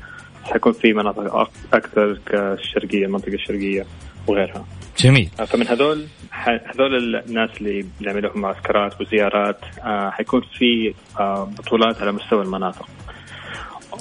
[0.44, 3.84] حيكون في مناطق أكثر كالشرقية المنطقة الشرقية
[4.26, 4.64] وغيرها.
[4.98, 5.28] جميل.
[5.40, 12.02] آه، فمن هذول هذول الناس اللي بنعمل لهم معسكرات وزيارات آه، حيكون في آه، بطولات
[12.02, 12.88] على مستوى المناطق.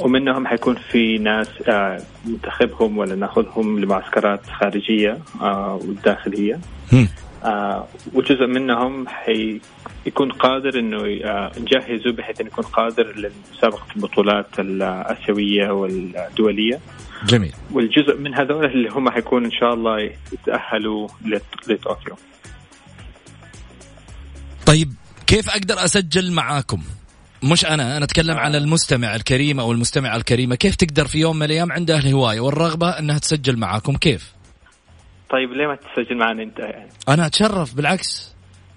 [0.02, 6.60] ومنهم حيكون في ناس آه، ننتخبهم ولا ناخذهم لمعسكرات خارجية آه، والداخلية.
[7.44, 15.70] آه، وجزء منهم حيكون قادر إنه آه، نجهزه بحيث إنه يكون قادر لمسابقة البطولات الآسيوية
[15.72, 16.80] والدولية
[17.26, 21.08] جميل والجزء من هذول اللي هم حيكون إن شاء الله يتأهلوا
[21.68, 22.16] لطوكيو
[24.66, 24.94] طيب
[25.28, 26.84] كيف أقدر أسجل معاكم؟
[27.44, 30.56] مش أنا أنا أتكلم عن المستمع الكريم أو المستمعه الكريمة.
[30.56, 33.96] كيف تقدر في يوم من الأيام عنده الهوايه والرغبة إنها تسجل معاكم.
[33.98, 34.32] كيف؟
[35.30, 38.34] طيب ليه ما تسجل معنا أنت يعني؟ أنا أتشرف بالعكس.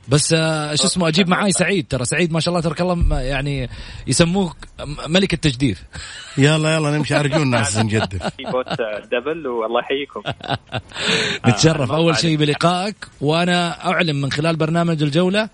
[0.08, 1.86] بس آه، شو اسمه أجيب معاي سعيد.
[1.88, 3.68] ترى سعيد ما شاء الله تبارك الله يعني
[4.06, 5.82] يسموه م- ملك التجديف
[6.38, 7.20] يلا يلا نمشي.
[7.20, 10.22] أرجونا ناس نجدف في boat آه، double والله يحييكم.
[11.48, 11.92] نتشرف.
[11.92, 12.36] أول شيء.
[12.36, 15.48] بلقائك وأنا أعلن من خلال برنامج الجولة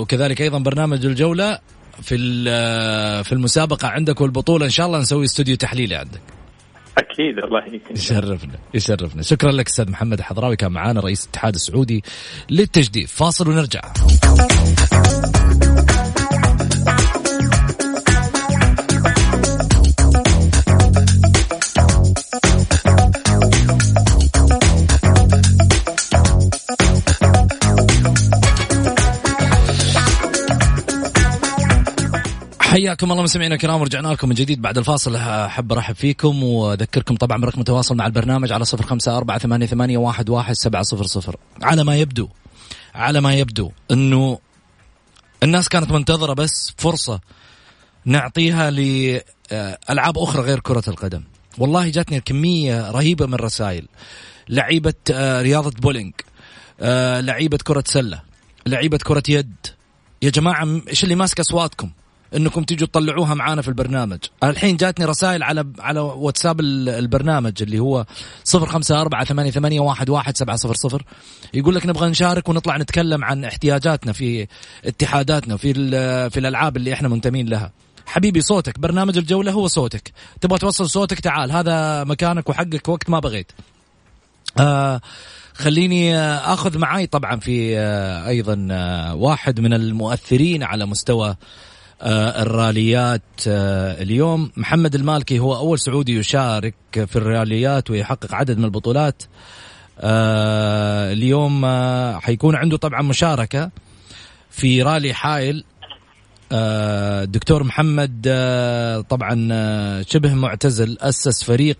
[0.00, 1.58] وكذلك أيضا برنامج الجولة
[2.02, 2.16] في
[3.24, 4.64] في المسابقة عندك والبطولة.
[4.64, 6.20] إن شاء الله نسوي استوديو تحليلي عندك.
[6.98, 9.22] أكيد الله يشرفنا يشرفنا.
[9.22, 12.04] شكرا لك أستاذ محمد الحضراوي كان معانا رئيس الاتحاد السعودي
[12.50, 13.08] للتجديد.
[13.08, 13.80] فاصل ونرجع.
[32.76, 35.16] حياكم الله مستمعينا الكرام ورجعنا لكم من جديد بعد الفاصل.
[35.16, 39.98] أحب أرحب فيكم وأذكركم طبعا برقم التواصل مع البرنامج على صفر خمسة أربعة ثمانية, ثمانية
[39.98, 41.36] واحد, واحد سبعة صفر صفر.
[41.62, 42.28] على ما يبدو
[42.94, 44.38] على ما يبدو إنه
[45.42, 47.20] الناس كانت منتظرة بس فرصة
[48.04, 51.22] نعطيها لألعاب أخرى غير كرة القدم.
[51.58, 53.88] والله جاتني كمية رهيبة من الرسائل
[54.48, 56.12] لعيبة آه، رياضة بولينج
[56.80, 58.22] آه، لعيبة كرة سلة
[58.66, 59.54] لعيبة كرة يد.
[60.22, 61.90] يا جماعة إيش اللي ماسك أصواتكم؟
[62.34, 64.18] إنكم تيجوا تطلعوها معانا في البرنامج.
[64.44, 68.06] الحين جاتني رسائل على على واتساب البرنامج اللي هو
[68.44, 71.04] صفر خمسة أربعة ثمانية, ثمانية واحد, واحد سبعة صفر صفر.
[71.54, 74.46] يقول لك نبغى نشارك ونطلع نتكلم عن احتياجاتنا في
[74.84, 75.74] اتحاداتنا في
[76.30, 77.72] في الألعاب اللي إحنا منتمين لها.
[78.06, 80.12] حبيبي صوتك برنامج الجولة هو صوتك.
[80.40, 81.52] تبغى توصل صوتك؟ تعال.
[81.52, 83.52] هذا مكانك وحقك وقت ما بغيت.
[84.60, 85.00] آه
[85.54, 91.36] خليني آخذ معاي طبعا في آه أيضا آه واحد من المؤثرين على مستوى آه،
[92.02, 99.22] الراليات آه، اليوم محمد المالكي هو أول سعودي يشارك في الراليات ويحقق عدد من البطولات.
[100.00, 101.66] آه، اليوم
[102.20, 103.70] حيكون عنده طبعا مشاركة
[104.50, 105.64] في رالي حائل.
[107.24, 108.22] دكتور محمد
[109.08, 111.78] طبعا شبه معتزل أسس فريق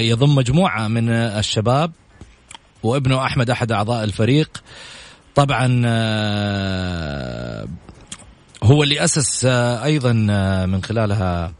[0.00, 1.92] يضم مجموعة من الشباب
[2.82, 4.62] وابنه أحمد أحد أعضاء الفريق.
[5.34, 5.82] طبعا
[8.62, 11.52] هو اللي أسس آه، أيضا آه، من خلالها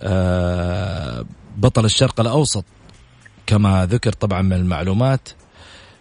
[0.00, 1.24] آه،
[1.56, 2.64] بطل الشرق الأوسط
[3.46, 5.28] كما ذكر طبعا من المعلومات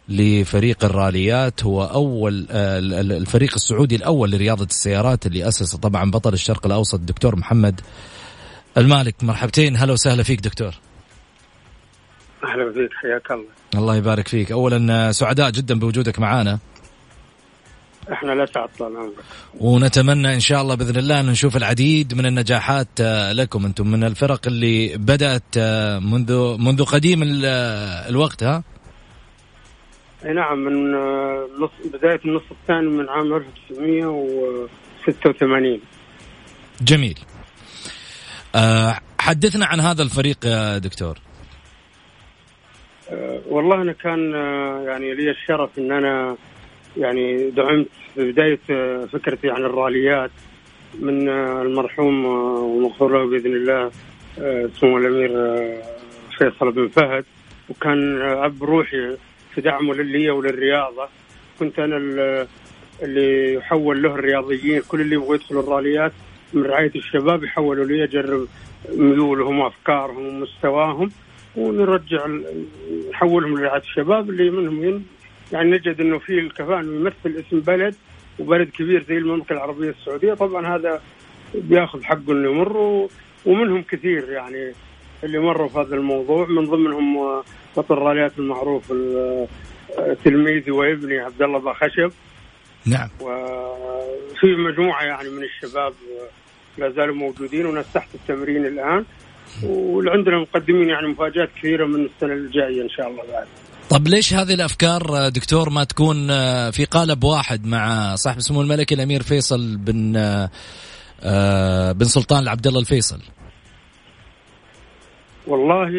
[0.09, 1.63] لفريق الراليات.
[1.63, 7.81] هو أول الفريق السعودي الأول لرياضة السيارات اللي اسسه طبعا بطل الشرق الأوسط الدكتور محمد
[8.77, 9.15] المالك.
[9.23, 10.73] مرحبتين هلا وسهلا فيك دكتور.
[12.43, 13.45] أهلا فيك حياك الله.
[13.75, 14.51] الله يبارك فيك.
[14.51, 16.59] اولا سعداء جدا بوجودك معنا
[18.11, 18.45] إحنا لا
[18.81, 19.13] عمرك
[19.59, 24.03] ونتمنى إن شاء الله بإذن الله أن نشوف العديد من النجاحات آه، لكم أنتم من
[24.03, 28.63] الفرق اللي بدأت آه، منذ منذ قديم آه، الوقت ها؟
[30.25, 30.91] أي نعم من
[31.59, 35.79] نص بداية النص الثاني من عام 1986
[36.81, 37.19] جميل.
[39.19, 41.17] حدثنا عن هذا الفريق يا دكتور.
[43.47, 44.31] والله أنا كان
[44.87, 46.37] يعني لي الشرف إن أنا
[46.97, 50.31] يعني دعمت في بداية آه، فكرتي عن الراليات
[50.99, 53.91] من آه، المرحوم آه، ومغفور له بإذن الله
[54.67, 55.29] سمو الأمير
[56.37, 57.25] فيصل بن فهد.
[57.69, 59.17] وكان أب روحي
[59.55, 61.07] في دعمه لي وللرياضة.
[61.59, 61.97] كنت أنا
[63.03, 66.11] اللي يحول له الرياضيين كل اللي يبغوا يدخلوا الراليات
[66.53, 68.47] من رعاية الشباب يحولوا لي أجرب
[68.89, 71.11] ميولهم وأفكارهم ومستواهم
[71.55, 72.27] ونرجع
[73.11, 75.03] نحولهم لرعاية الشباب اللي منهم
[75.51, 77.95] يعني نجد إنه في الكفاءه انه يمثل اسم بلد
[78.39, 80.33] وبلد كبير زي المملكة العربية السعودية.
[80.33, 81.01] طبعا هذا
[81.55, 83.07] بيأخذ حقه إنه يمر
[83.45, 84.73] ومنهم كثير يعني
[85.23, 86.47] اللي مروا في هذا الموضوع.
[86.47, 87.41] من ضمنهم
[87.77, 88.93] بطل الراليات المعروف
[90.23, 92.11] تلميذي وابني عبد الله باخشب
[92.85, 93.09] نعم.
[93.21, 95.93] وفي مجموعة يعني من الشباب
[96.77, 99.05] لا زالوا موجودين وناس تحت التمرين الآن.
[99.63, 103.47] وعندنا مقدمين يعني مفاجآت كثيرة من السنة الجاية إن شاء الله بعد.
[103.89, 108.95] طب ليش هذه الأفكار دكتور ما تكون آه، في قالب واحد مع صاحب سمو الملكي
[108.95, 110.49] الأمير فيصل بن آه،
[111.23, 113.19] آه، بن سلطان العبد الله الفيصل؟
[115.47, 115.89] والله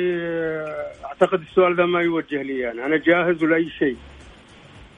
[1.05, 3.96] أعتقد السؤال ذا ما يوجه لي أنا، أنا جاهز لأي شيء.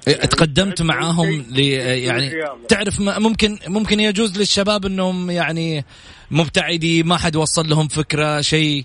[0.07, 2.31] يعني تقدمت معاهم ل يعني
[2.69, 5.85] تعرف ممكن ممكن يجوز للشباب إنهم يعني
[6.31, 8.85] مبتعدي ما حد وصل لهم فكرة شيء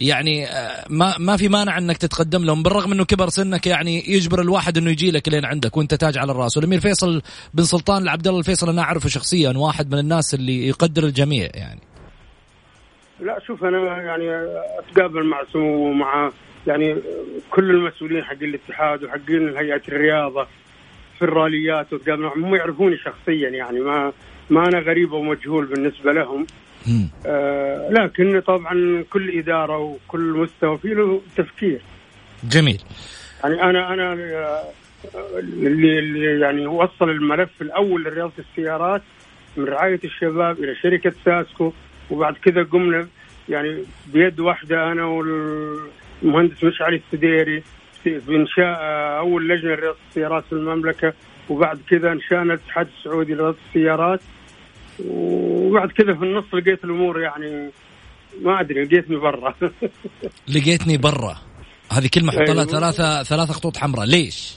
[0.00, 4.40] يعني آه، ما ما في مانع انك تتقدم لهم بالرغم انه كبر سنك يعني يجبر
[4.40, 7.22] الواحد انه يجي لك لين عندك وانت تاج على الراس والامير فيصل
[7.54, 11.80] بن سلطان العبد الله الفيصل أنا أعرفه شخصيا واحد من الناس اللي يقدر الجميع يعني.
[13.20, 14.30] لا شوف أنا يعني
[14.78, 16.30] أتقابل مع سمو ومع
[16.66, 16.96] يعني
[17.50, 20.46] كل المسؤولين حق الاتحاد وحقين هيئة الرياضة
[21.18, 24.12] في الراليات وتقابل هم يعرفوني شخصيا يعني ما
[24.50, 26.46] ما أنا غريب ومجهول بالنسبة لهم.
[27.26, 31.80] آه لكن طبعا كل إدارة وكل مستوى فيه له تفكير.
[32.44, 32.82] جميل.
[33.44, 34.12] يعني أنا أنا
[35.38, 39.02] اللي, اللي يعني وصل الملف الأول لرياضة السيارات
[39.56, 41.72] من رعاية الشباب إلى شركة ساسكو
[42.10, 43.06] وبعد كذا قمنا
[43.48, 47.62] يعني بيد واحدة أنا والمهندس مشعل السديري
[48.04, 48.78] في انشاء
[49.18, 51.12] أول لجنة لرياضة السيارات في المملكة
[51.48, 54.20] وبعد كذا انشانا الاتحاد السعودي لرياضة السيارات.
[55.08, 57.70] وبعد كذا في النص لقيت الأمور يعني
[58.42, 59.54] ما أدري لقيتني برا.
[60.54, 61.36] لقيتني برا.
[61.92, 62.64] هذه كلمة حط لها أيوة.
[62.64, 64.06] ثلاثة ثلاثة خطوط حمراء.
[64.06, 64.54] ليش؟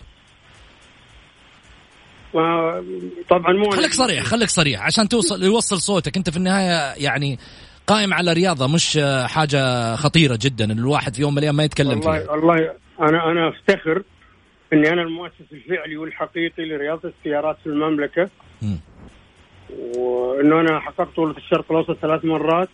[3.29, 4.81] طبعا مو خليك صريح خليك صريح.
[4.85, 6.17] عشان توصل يوصل صوتك.
[6.17, 7.39] أنت في النهاية يعني
[7.87, 10.71] قائم على رياضة مش حاجة خطيرة جدا.
[10.71, 12.11] الواحد في يوم من الأيام ما يتكلم فيها.
[12.11, 14.03] والله والله أنا أنا أفتخر
[14.73, 18.29] إني أنا المؤسس الفعلي والحقيقي لرياضة السيارات في المملكة.
[18.61, 18.79] مم.
[19.97, 22.69] وإنه أنا حققت بطوله الشرق الأوسط ثلاث مرات.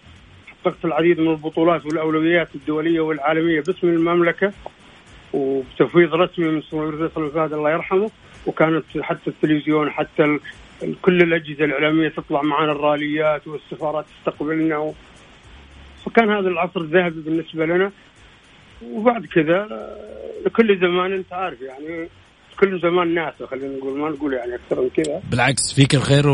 [0.48, 4.54] حققت العديد من البطولات والأولويات الدولية والعالمية باسم المملكة
[5.34, 8.12] وبتفويض رسمي من سمو فيصل الفهد الله يرحمه.
[8.46, 10.40] وكانت حتى التلفزيون حتى
[11.02, 14.94] كل الأجهزة الإعلامية تطلع معنا الراليات والسفارات تستقبلنا و...
[16.06, 17.92] فكان هذا العصر الذهبي بالنسبة لنا.
[18.92, 19.68] وبعد كذا
[20.46, 22.10] لكل زمان أنت عارف يعني
[22.60, 25.22] كل زمان ناسه خلينا نقول ما نقول يعني أكثر من كذا.
[25.32, 26.28] بالعكس فيك الخير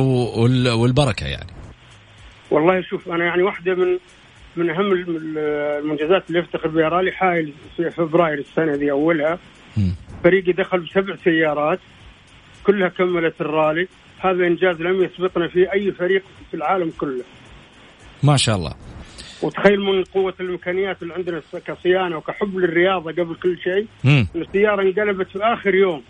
[0.76, 1.52] والبركة يعني.
[2.52, 3.98] والله شوف أنا يعني واحدة من
[4.56, 6.90] من أهم الم- المنجزات اللي أفتخر بها.
[6.90, 9.40] رالي حايل في فبراير السنة دي أولها.
[9.78, 9.96] مم.
[10.24, 11.80] فريقي دخل بسبع سيارات
[12.64, 13.88] كلها كملت الرالي.
[14.20, 17.24] هذا إنجاز لم يسبقنا فيه أي فريق في العالم كله.
[18.24, 18.74] ما شاء الله.
[19.42, 23.88] وتخيل من قوة الإمكانيات اللي عندنا كصيانة وكحب للرياضة قبل كل شيء.
[24.36, 26.02] السيارة انقلبت في آخر يوم.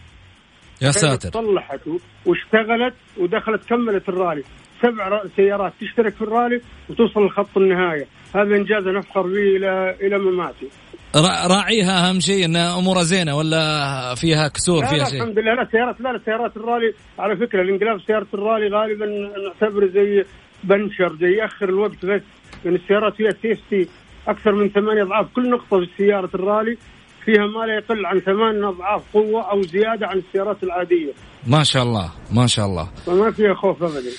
[0.82, 1.30] يا ساتر.
[1.30, 4.44] صلحت و- واشتغلت ودخلت كملت الرالي.
[4.82, 8.06] سبع سيارات تشترك في الرالي وتوصل لخط النهاية.
[8.36, 10.68] هذا إنجاز نفخر به إلى إلى مماتي.
[11.16, 15.54] را- راعيها أهم شيء إن أمورها زينة ولا فيها كسور فيها لا شيء؟ الحمد لله.
[15.54, 20.24] لا سيارات لا لا سيارات الرالي على فكرة الإنقلاب سيارة الرالي غالبا نعتبره زي
[20.64, 22.22] بنشر زي يأخر الوقت بس.
[22.66, 23.90] لأن السيارات فيها سيفتي
[24.28, 25.28] أكثر من ثمانية أضعاف.
[25.36, 26.78] كل نقطة في سيارة الرالي
[27.26, 31.14] فيها ما لا يقل عن ثمان أضعاف قوة أو زيادة عن السيارات العادية.
[31.48, 32.90] ما شاء الله ما شاء الله.
[33.06, 34.10] فما فيها خوف ابدا.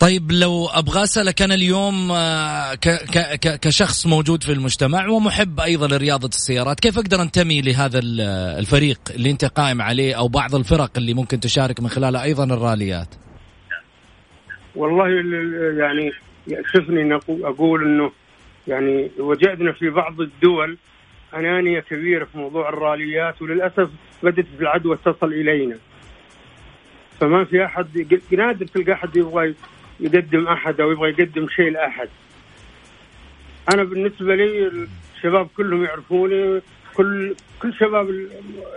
[0.00, 2.74] طيب لو أبغى أسألك أنا اليوم آه،
[3.62, 8.20] كشخص موجود في المجتمع ومحب أيضا لرياضة السيارات، كيف أقدر أنتمي لهذا ال-
[8.58, 13.08] الفريق اللي أنت قائم عليه أو بعض الفرق اللي ممكن تشارك من خلالها أيضا الراليات؟
[14.76, 16.10] والله ال- ال- يعني
[16.46, 18.10] يأسفني ان أقو- أقول إنه
[18.68, 20.78] يعني وجدنا في بعض الدول
[21.34, 23.90] أنانية كبيرة في موضوع الراليات وللأسف
[24.22, 25.76] بدات العدوى تصل إلينا.
[27.20, 27.56] فما في
[27.94, 29.54] يق- نادر تلقى أحد يبغى
[30.00, 32.08] يقدم أحد أو يبغى يقدم شيء لأحد.
[33.74, 34.70] أنا بالنسبة لي
[35.16, 36.60] الشباب كلهم يعرفوني
[36.94, 38.26] كل كل شباب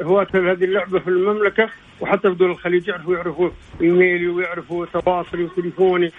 [0.01, 1.69] هواة هذه اللعبة في المملكة
[2.01, 3.49] وحتى في دول الخليج يعرفوا يعرفوا
[3.81, 6.11] إيميلي ويعرفوا تواصلي وتليفوني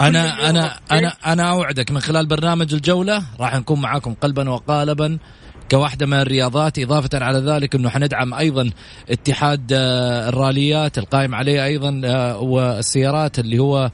[0.00, 1.90] أنا أنا أنا أنا أوعدك.
[1.90, 5.18] من خلال برنامج الجولة راح نكون معاكم قلبا وقالبا
[5.70, 6.78] كواحدة من الرياضات.
[6.78, 8.70] إضافة على ذلك أنه حندعم أيضا
[9.10, 13.90] اتحاد آه، الراليات القائم عليه أيضا آه، والسيارات اللي هو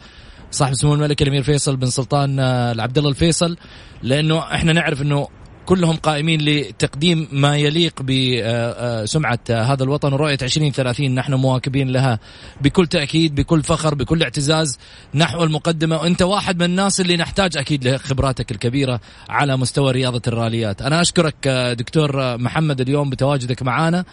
[0.50, 3.56] صاحب سمو الملك الأمير فيصل بن سلطان آه، العبد الله الفيصل.
[4.02, 5.28] لأنه إحنا نعرف أنه
[5.66, 12.18] كلهم قائمين لتقديم ما يليق بسمعة هذا الوطن ورؤية 2030 نحن مواكبين لها
[12.60, 14.78] بكل تأكيد بكل فخر بكل اعتزاز.
[15.14, 20.82] نحو المقدمة وأنت واحد من الناس اللي نحتاج أكيد لخبراتك الكبيرة على مستوى رياضة الراليات.
[20.82, 24.04] أنا أشكرك آه، دكتور آه، محمد اليوم بتواجدك معنا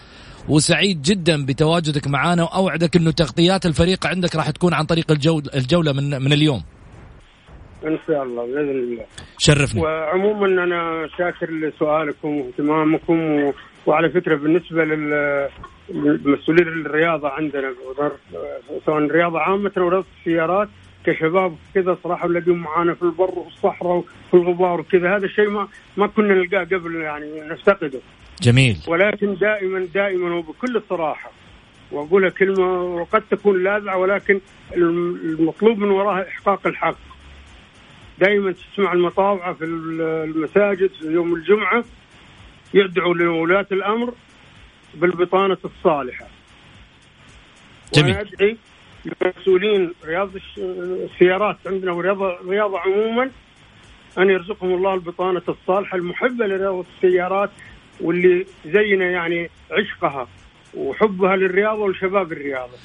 [0.50, 5.92] وسعيد جدا بتواجدك معنا وأوعدك أنه تغطيات الفريق عندك راح تكون عن طريق الجو- الجولة
[5.92, 6.64] من, من اليوم.
[7.86, 9.06] إن شاء الله بإذن الله.
[9.38, 13.54] شرفني وعموما أنا شاكر لسؤالكم واهتمامكم و...
[13.86, 15.48] وعلى فكرة بالنسبة لل
[15.90, 17.74] للمسؤولين الرياضة عندنا
[18.86, 20.70] سواء الرياضه عامة ورياضه السيارات
[21.06, 25.68] كشباب كذا صراحة نلاقيهم معانا في البر والصحراء وفي الغبار وكذا هذا الشيء ما
[25.98, 28.00] ما كنا نلقاه قبل يعني نفتقده.
[28.42, 28.78] جميل.
[28.88, 31.32] ولكن دائما دائما وبكل صراحة
[31.92, 34.40] واقولها كلمة وقد تكون لاذعة ولكن
[34.78, 36.96] الم- المطلوب من وراها إحقاق الحق.
[38.20, 41.84] دائما تسمع المطاوعة في المساجد في يوم الجمعة
[42.74, 44.14] يدعوا لولاة الأمر
[44.94, 46.28] بالبطانة الصالحة.
[47.94, 48.16] جميل.
[48.16, 48.58] وأنا ادعي
[49.06, 53.32] للمسؤولين رياض السيارات عندنا ورياضه الرياضه عموما
[54.18, 57.50] أن يرزقهم الله البطانة الصالحة المحبة لرياضه السيارات
[58.02, 60.28] واللي زينا يعني عشقها
[60.74, 62.78] وحبها للرياضة ولشباب الرياضة.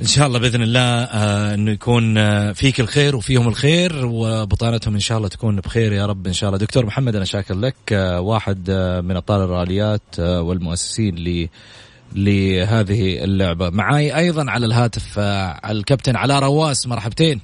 [0.00, 5.00] إن شاء الله بإذن الله آه إنه يكون آه فيك الخير وفيهم الخير وبطانتهم إن
[5.00, 6.58] شاء الله تكون بخير يا رب إن شاء الله.
[6.58, 8.70] دكتور محمد أنا شاكر لك آه واحد
[9.04, 11.48] من ابطال الراليات والمؤسسين ل
[12.12, 13.70] لهذه اللعبة.
[13.70, 17.40] معاي أيضا على الهاتف الكابتن علاء رواس مرحبتين.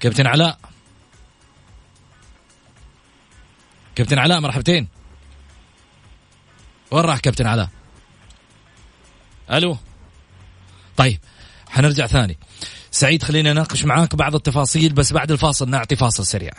[0.00, 0.58] كابتن علاء.
[3.94, 4.88] كابتن علاء مرحبتين.
[6.90, 7.68] وين راح كابتن علاء؟
[9.50, 9.76] ألو؟
[10.96, 11.18] طيب
[11.68, 12.38] حنرجع ثاني.
[12.90, 16.52] سعيد خلينا نناقش معاك بعض التفاصيل بس بعد الفاصل نعطي فاصل سريع.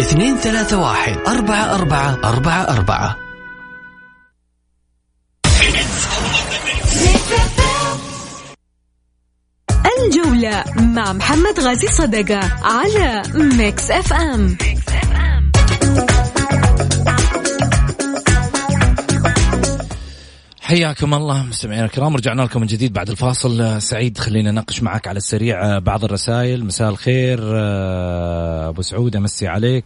[0.00, 3.16] اثنين ثلاثة واحد أربعة أربعة أربعة أربعة.
[9.98, 14.56] الجولة مع محمد غازي صدقة على Mix FM.
[20.64, 22.16] حياكم الله مستمعينا الكرام.
[22.16, 23.82] رجعنا لكم من جديد بعد الفاصل.
[23.82, 26.64] سعيد خلينا نناقش معك على السريع بعض الرسائل.
[26.64, 27.38] مساء الخير
[28.68, 29.84] أبو سعود أمسي عليك.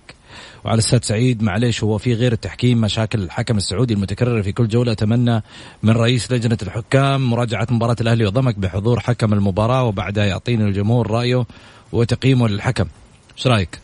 [0.65, 4.93] وعلى الأستاذ سعيد معليش هو في غير التحكيم مشاكل الحكم السعودي المتكررة في كل جولة.
[4.93, 5.43] أتمنى
[5.83, 11.47] من رئيس لجنة الحكام مراجعة مباراة الأهلي وضمك بحضور حكم المباراة وبعدها يعطينا الجمهور رأيه
[11.93, 12.87] وتقييمه للحكم.
[13.37, 13.79] إيش رأيك؟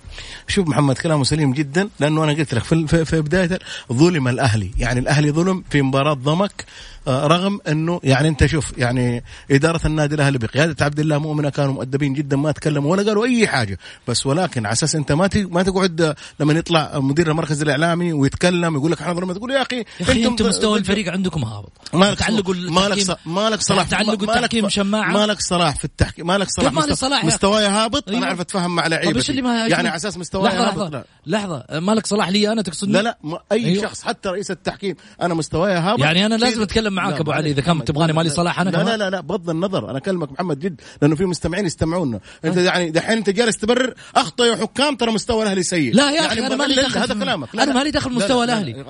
[0.49, 3.59] شوف محمد كلامه سليم جدا لأنه أنا قلت لك في, في, بداية
[3.93, 4.71] ظلم الأهلي.
[4.79, 6.65] يعني الأهلي ظلم في مباراة ضمك
[7.09, 12.13] رغم انه يعني انت شوف يعني اداره النادي الاهلي بقياده عبد الله مؤمنه كانوا مؤدبين
[12.13, 13.79] جدا ما تكلموا ولا قالوا أي حاجة.
[14.09, 18.93] بس ولكن على أساس أنت ما ما تقعد لما يطلع مدير المركز الإعلامي ويتكلم يقول
[18.93, 21.73] لك إحنا ظلمنا تقول يا أخي يا أخي أنتم مستوى الفريق عندكم هابط.
[21.93, 25.13] مالك تعلقوا مالك مالك صلاح تعلقوا التحكيم شماعة.
[25.13, 29.33] مالك صلاح في التحكيم مالك صلاح مالك صلاح مستواي هابط أنا أعرف اتفاهم مع لعيبتي
[29.35, 33.19] يعني على أساس مستواي هابط لحظه لحظة مالك صلاح لي أنا تقصد لا لا
[33.53, 33.83] أي أيوه.
[33.83, 37.63] شخص حتى رئيس التحكيم أنا مستواي هابط يعني أنا لازم أتكلم معاك أبو علي إذا
[37.63, 39.91] كان تبغاني مالي صلاح أنا لا لا لا لا بغض النظر.
[39.91, 44.57] أنا أكلمك محمد جد لأنه في مستمعين يستمعونا أنت يعني دحين أنت جالس تبرر أخطأ
[44.57, 45.95] حكام ترى مستوى الأهلي سيء.
[45.95, 47.49] لا يا يعني أخي أنا مالي دخل هذا كلامك.
[47.55, 48.81] أنا مالي دخل مستوى الأهلي.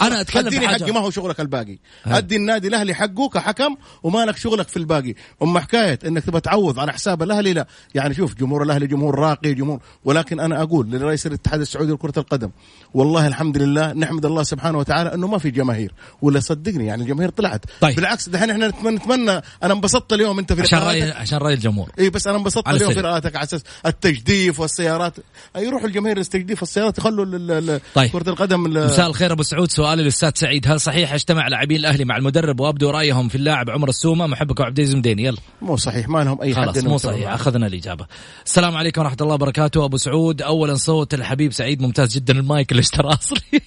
[0.00, 1.78] أنا أتكلم أديني حقي ما هو شغلك الباقي.
[2.06, 5.14] أدي النادي الأهلي حقه كحكم وما لك شغلك في الباقي.
[5.42, 7.66] اما حكاية إنك تبغى تعوض على حساب الأهلي؟ لا.
[7.94, 9.80] يعني شوف جمهور الأهلي جمهور راقي جمهور.
[10.04, 12.50] ولكن أنا أقول لرئيس الاتحاد السعودي لكرة القدم
[12.94, 15.94] والله الحمد لله نحمد الله سبحانه وتعالى إنه ما في جماهير.
[16.22, 17.96] ولا صدقني يعني الجماهير طلعت طيب.
[17.96, 21.90] بالعكس دحين إحنا نتمنى أنا انبسطت اليوم أنت في عشان راي عشان رأي الجمهور.
[21.98, 25.14] إي بس أنا انبسطت اليوم في رأيتك على أساس التجديف والسيارات.
[25.56, 28.10] يروح الجماهير للتجديف والسيارات يخلوا طيب.
[28.10, 29.70] كرة القدم مساء الخير أبو سعود.
[29.70, 30.68] سؤالي للأستاذ سعيد.
[30.68, 34.78] هل صحيح أجتمع لاعبين الأهلي مع المدرب وابدوا رأيهم في اللاعب عمر السومة؟ محبك عبد
[34.78, 35.24] العزيز مديني.
[35.24, 35.38] يلا.
[35.62, 37.32] مو صحيح ما لهم أي خلاص مو صحيح.
[37.32, 38.06] أخذنا الإجابة.
[38.46, 39.84] السلام عليكم ورحمة الله وبركاته.
[39.84, 41.82] أبو سعود اولا صوت الحبيب سعيد.
[41.82, 42.32] ممتاز جدا.
[42.32, 43.60] المايك اللي اشتراه أصلي.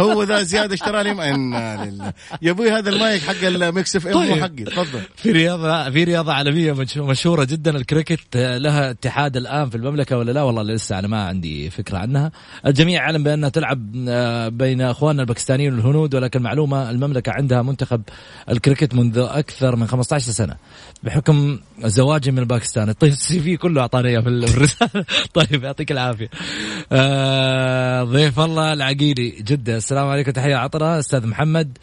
[0.00, 1.10] هو ذا زيادة اشترى لي.
[1.10, 2.12] إنا لله.
[2.42, 4.40] يا أبوي هذا المايك حق ال Mix FM طيب.
[4.42, 5.00] حقي تفضل.
[5.16, 7.76] في رياضة في رياضة عالمية مشهورة جدا.
[7.76, 12.32] الكريكت لها اتحاد الآن في المملكة ولا لا؟ والله لسه أنا ما عندي فكرة عنها.
[12.66, 18.02] الجميع يعلم بأنها تلعب آه، بين أخواننا الباكستانيين والهنود ولكن معلومة المملكة عندها منتخب
[18.48, 20.56] الكريكت منذ أكثر من 15 سنة.
[21.02, 25.04] بحكم زواجي من باكستان طيب ال CV كله أعطاني في الرسالة.
[25.34, 26.30] طيب يعطيك العافية.
[26.92, 29.76] آه ضيف الله العقيلي جدة.
[29.76, 30.98] السلام عليكم تحية عطرة.
[30.98, 31.78] أستاذ محمد.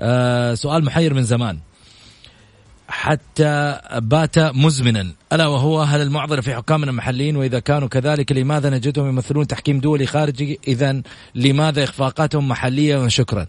[0.00, 1.58] آه سؤال محير من زمان.
[2.88, 5.12] حتى بات مزمنا.
[5.32, 10.06] ألا وهو هل المعضلة في حكامنا المحليين؟ وإذا كانوا كذلك لماذا نجدهم يمثلون تحكيم دولي
[10.06, 11.02] خارجي؟ اذا
[11.34, 13.46] لماذا إخفاقاتهم محلية؟ وشكرا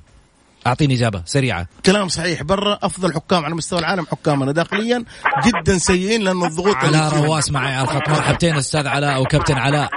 [0.68, 1.68] أعطيني إجابة سريعة.
[1.86, 2.43] كلام صحيح.
[2.43, 4.52] برا أفضل حكام على مستوى العالم حكامنا.
[4.52, 5.04] داخليا
[5.45, 9.89] جدا سيئين لأنه الضغوط علاء رواس معي على الخط مرحبتين أستاذ علاء أو كابتن علاء.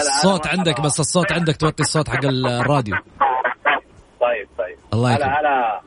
[0.00, 2.96] الصوت عندك بس الصوت عندك توطي الصوت حق الراديو.
[4.98, 5.28] الله يكرمك.
[5.28, 5.40] هلا.
[5.40, 5.82] هلا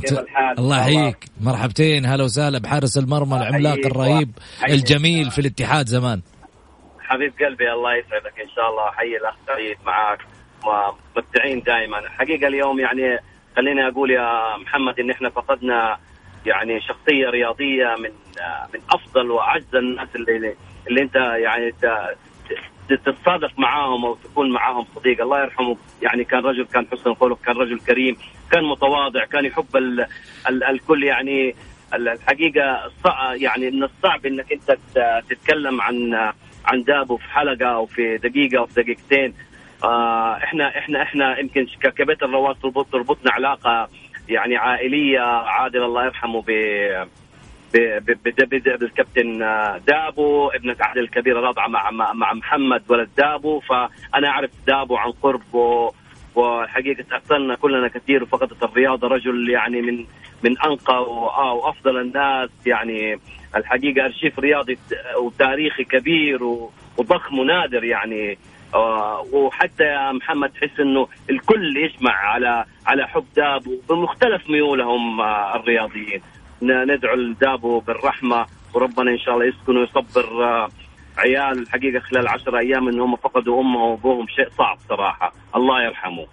[0.00, 1.18] كيف الحال؟ الله يحييك.
[1.40, 4.30] مرحبتين هلا وسهلا بحارس المرمى العملاق الرهيب
[4.68, 6.20] الجميل في الاتحاد زمان.
[7.00, 8.90] حبيب قلبي الله يسعدك إن شاء الله.
[8.90, 10.18] حي الأخ سعيد معاك
[11.16, 13.18] مبدعين دائما حقيقة اليوم يعني
[13.56, 15.98] خليني أقول يا محمد إن إحنا فقدنا
[16.46, 18.10] يعني شخصية رياضية من
[18.74, 20.54] من أفضل وأعز الناس اللي
[20.88, 21.72] اللي أنت يعني
[22.88, 25.20] تتصادق معاهم أو تكون معاهم صديق.
[25.20, 25.76] الله يرحمه.
[26.02, 28.16] يعني كان رجل كان حسن الخلق كان رجل كريم.
[28.50, 30.06] كان متواضع كان يحب ال
[30.48, 31.54] ال الكل يعني
[31.94, 32.90] الحقيقة
[33.34, 34.78] يعني من الصعب إنك أنت
[35.30, 36.14] تتكلم عن
[36.64, 39.34] عن دابو في حلقة أو في دقيقة أو في دقيقتين.
[39.84, 43.88] آه إحنا إحنا إحنا يمكن كبيت الرواس تربط تربطنا علاقة
[44.28, 46.50] يعني عائلية عادل الله يرحمه ب
[48.80, 53.60] بالكابتن آه، دابو ابنة عادل الكبيرة رابعة مع مع محمد ولد دابو.
[53.60, 55.42] فأنا أعرف دابو عن قرب
[56.34, 60.04] وحقيقة تأثرنا كلنا كثير وفقدت الرياضة رجل يعني من
[60.44, 62.50] من أنقى وأفضل الناس.
[62.66, 63.18] يعني
[63.56, 64.78] الحقيقة أرشيف رياضي
[65.20, 66.42] وتاريخي كبير
[66.98, 68.38] وضخم ونادر يعني.
[68.74, 73.80] آه، وحتى يا محمد تحس إنه الكل يجمع على على حب دابو.
[73.88, 76.20] بمختلف ميولهم آه، الرياضيين.
[76.62, 80.68] ندعو لدابو بالرحمة وربنا إن شاء الله يسكن ويصبر آه،
[81.18, 85.32] عيال الحقيقة خلال عشر أيام إنهم فقدوا امهم وأبوهم شيء صعب صراحة.
[85.56, 86.26] الله يرحمه.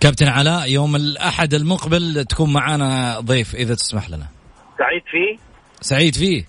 [0.00, 4.26] كابتن علاء يوم الأحد المقبل تكون معنا ضيف إذا تسمح لنا.
[4.78, 5.38] سعيد فيه؟
[5.80, 6.44] سعيد فيه؟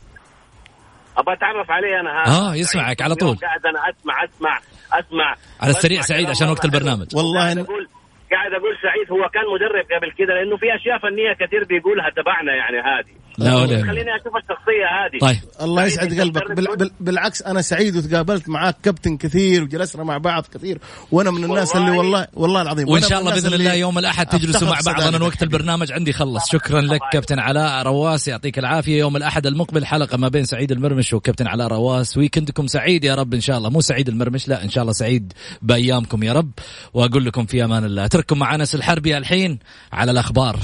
[1.17, 3.35] ابى أتعرف عليه أنا هذا آه يسمعك على طول.
[3.35, 4.59] قاعد أنا أسمع أسمع
[4.93, 5.35] أسمع.
[5.61, 7.07] على السريع سعيد عشان وقت البرنامج.
[7.15, 7.87] والله قاعد أقول
[8.31, 12.53] قاعد أقول سعيد هو كان مدرب قبل كذا لأنه في أشياء فنية كثير بيقولها تبعنا
[12.55, 13.26] يعني هذه.
[13.37, 15.19] لا ولا خليني أشوف الشخصية هذه.
[15.21, 15.49] طيب.
[15.61, 16.51] الله يسعد قلبك.
[16.51, 16.67] بال...
[16.77, 16.91] بال...
[16.99, 20.79] بالعكس أنا سعيد وتقابلت معاك كابتن كثير وجلسنا مع بعض كثير.
[21.11, 22.27] وأنا من الناس والله اللي والله.
[22.33, 25.91] والله العظيم وإن شاء الله بإذن الله يوم الأحد تجلسوا مع بعض أنا وقت البرنامج
[25.91, 26.51] عندي خلص.
[26.51, 28.27] شكرا لك كابتن علاء رواس.
[28.27, 28.99] يعطيك العافية.
[28.99, 32.17] يوم الأحد المقبل حلقة ما بين سعيد المرمش وكابتن علاء رواس.
[32.17, 33.69] ويكندكم سعيد يا رب إن شاء الله.
[33.69, 36.51] مو سعيد المرمش لا إن شاء الله سعيد بأيامكم يا رب.
[36.93, 38.05] وأقول لكم في أمان الله.
[38.05, 39.59] أترككم مع انس الحربي الحين
[39.91, 40.59] على الأخبار.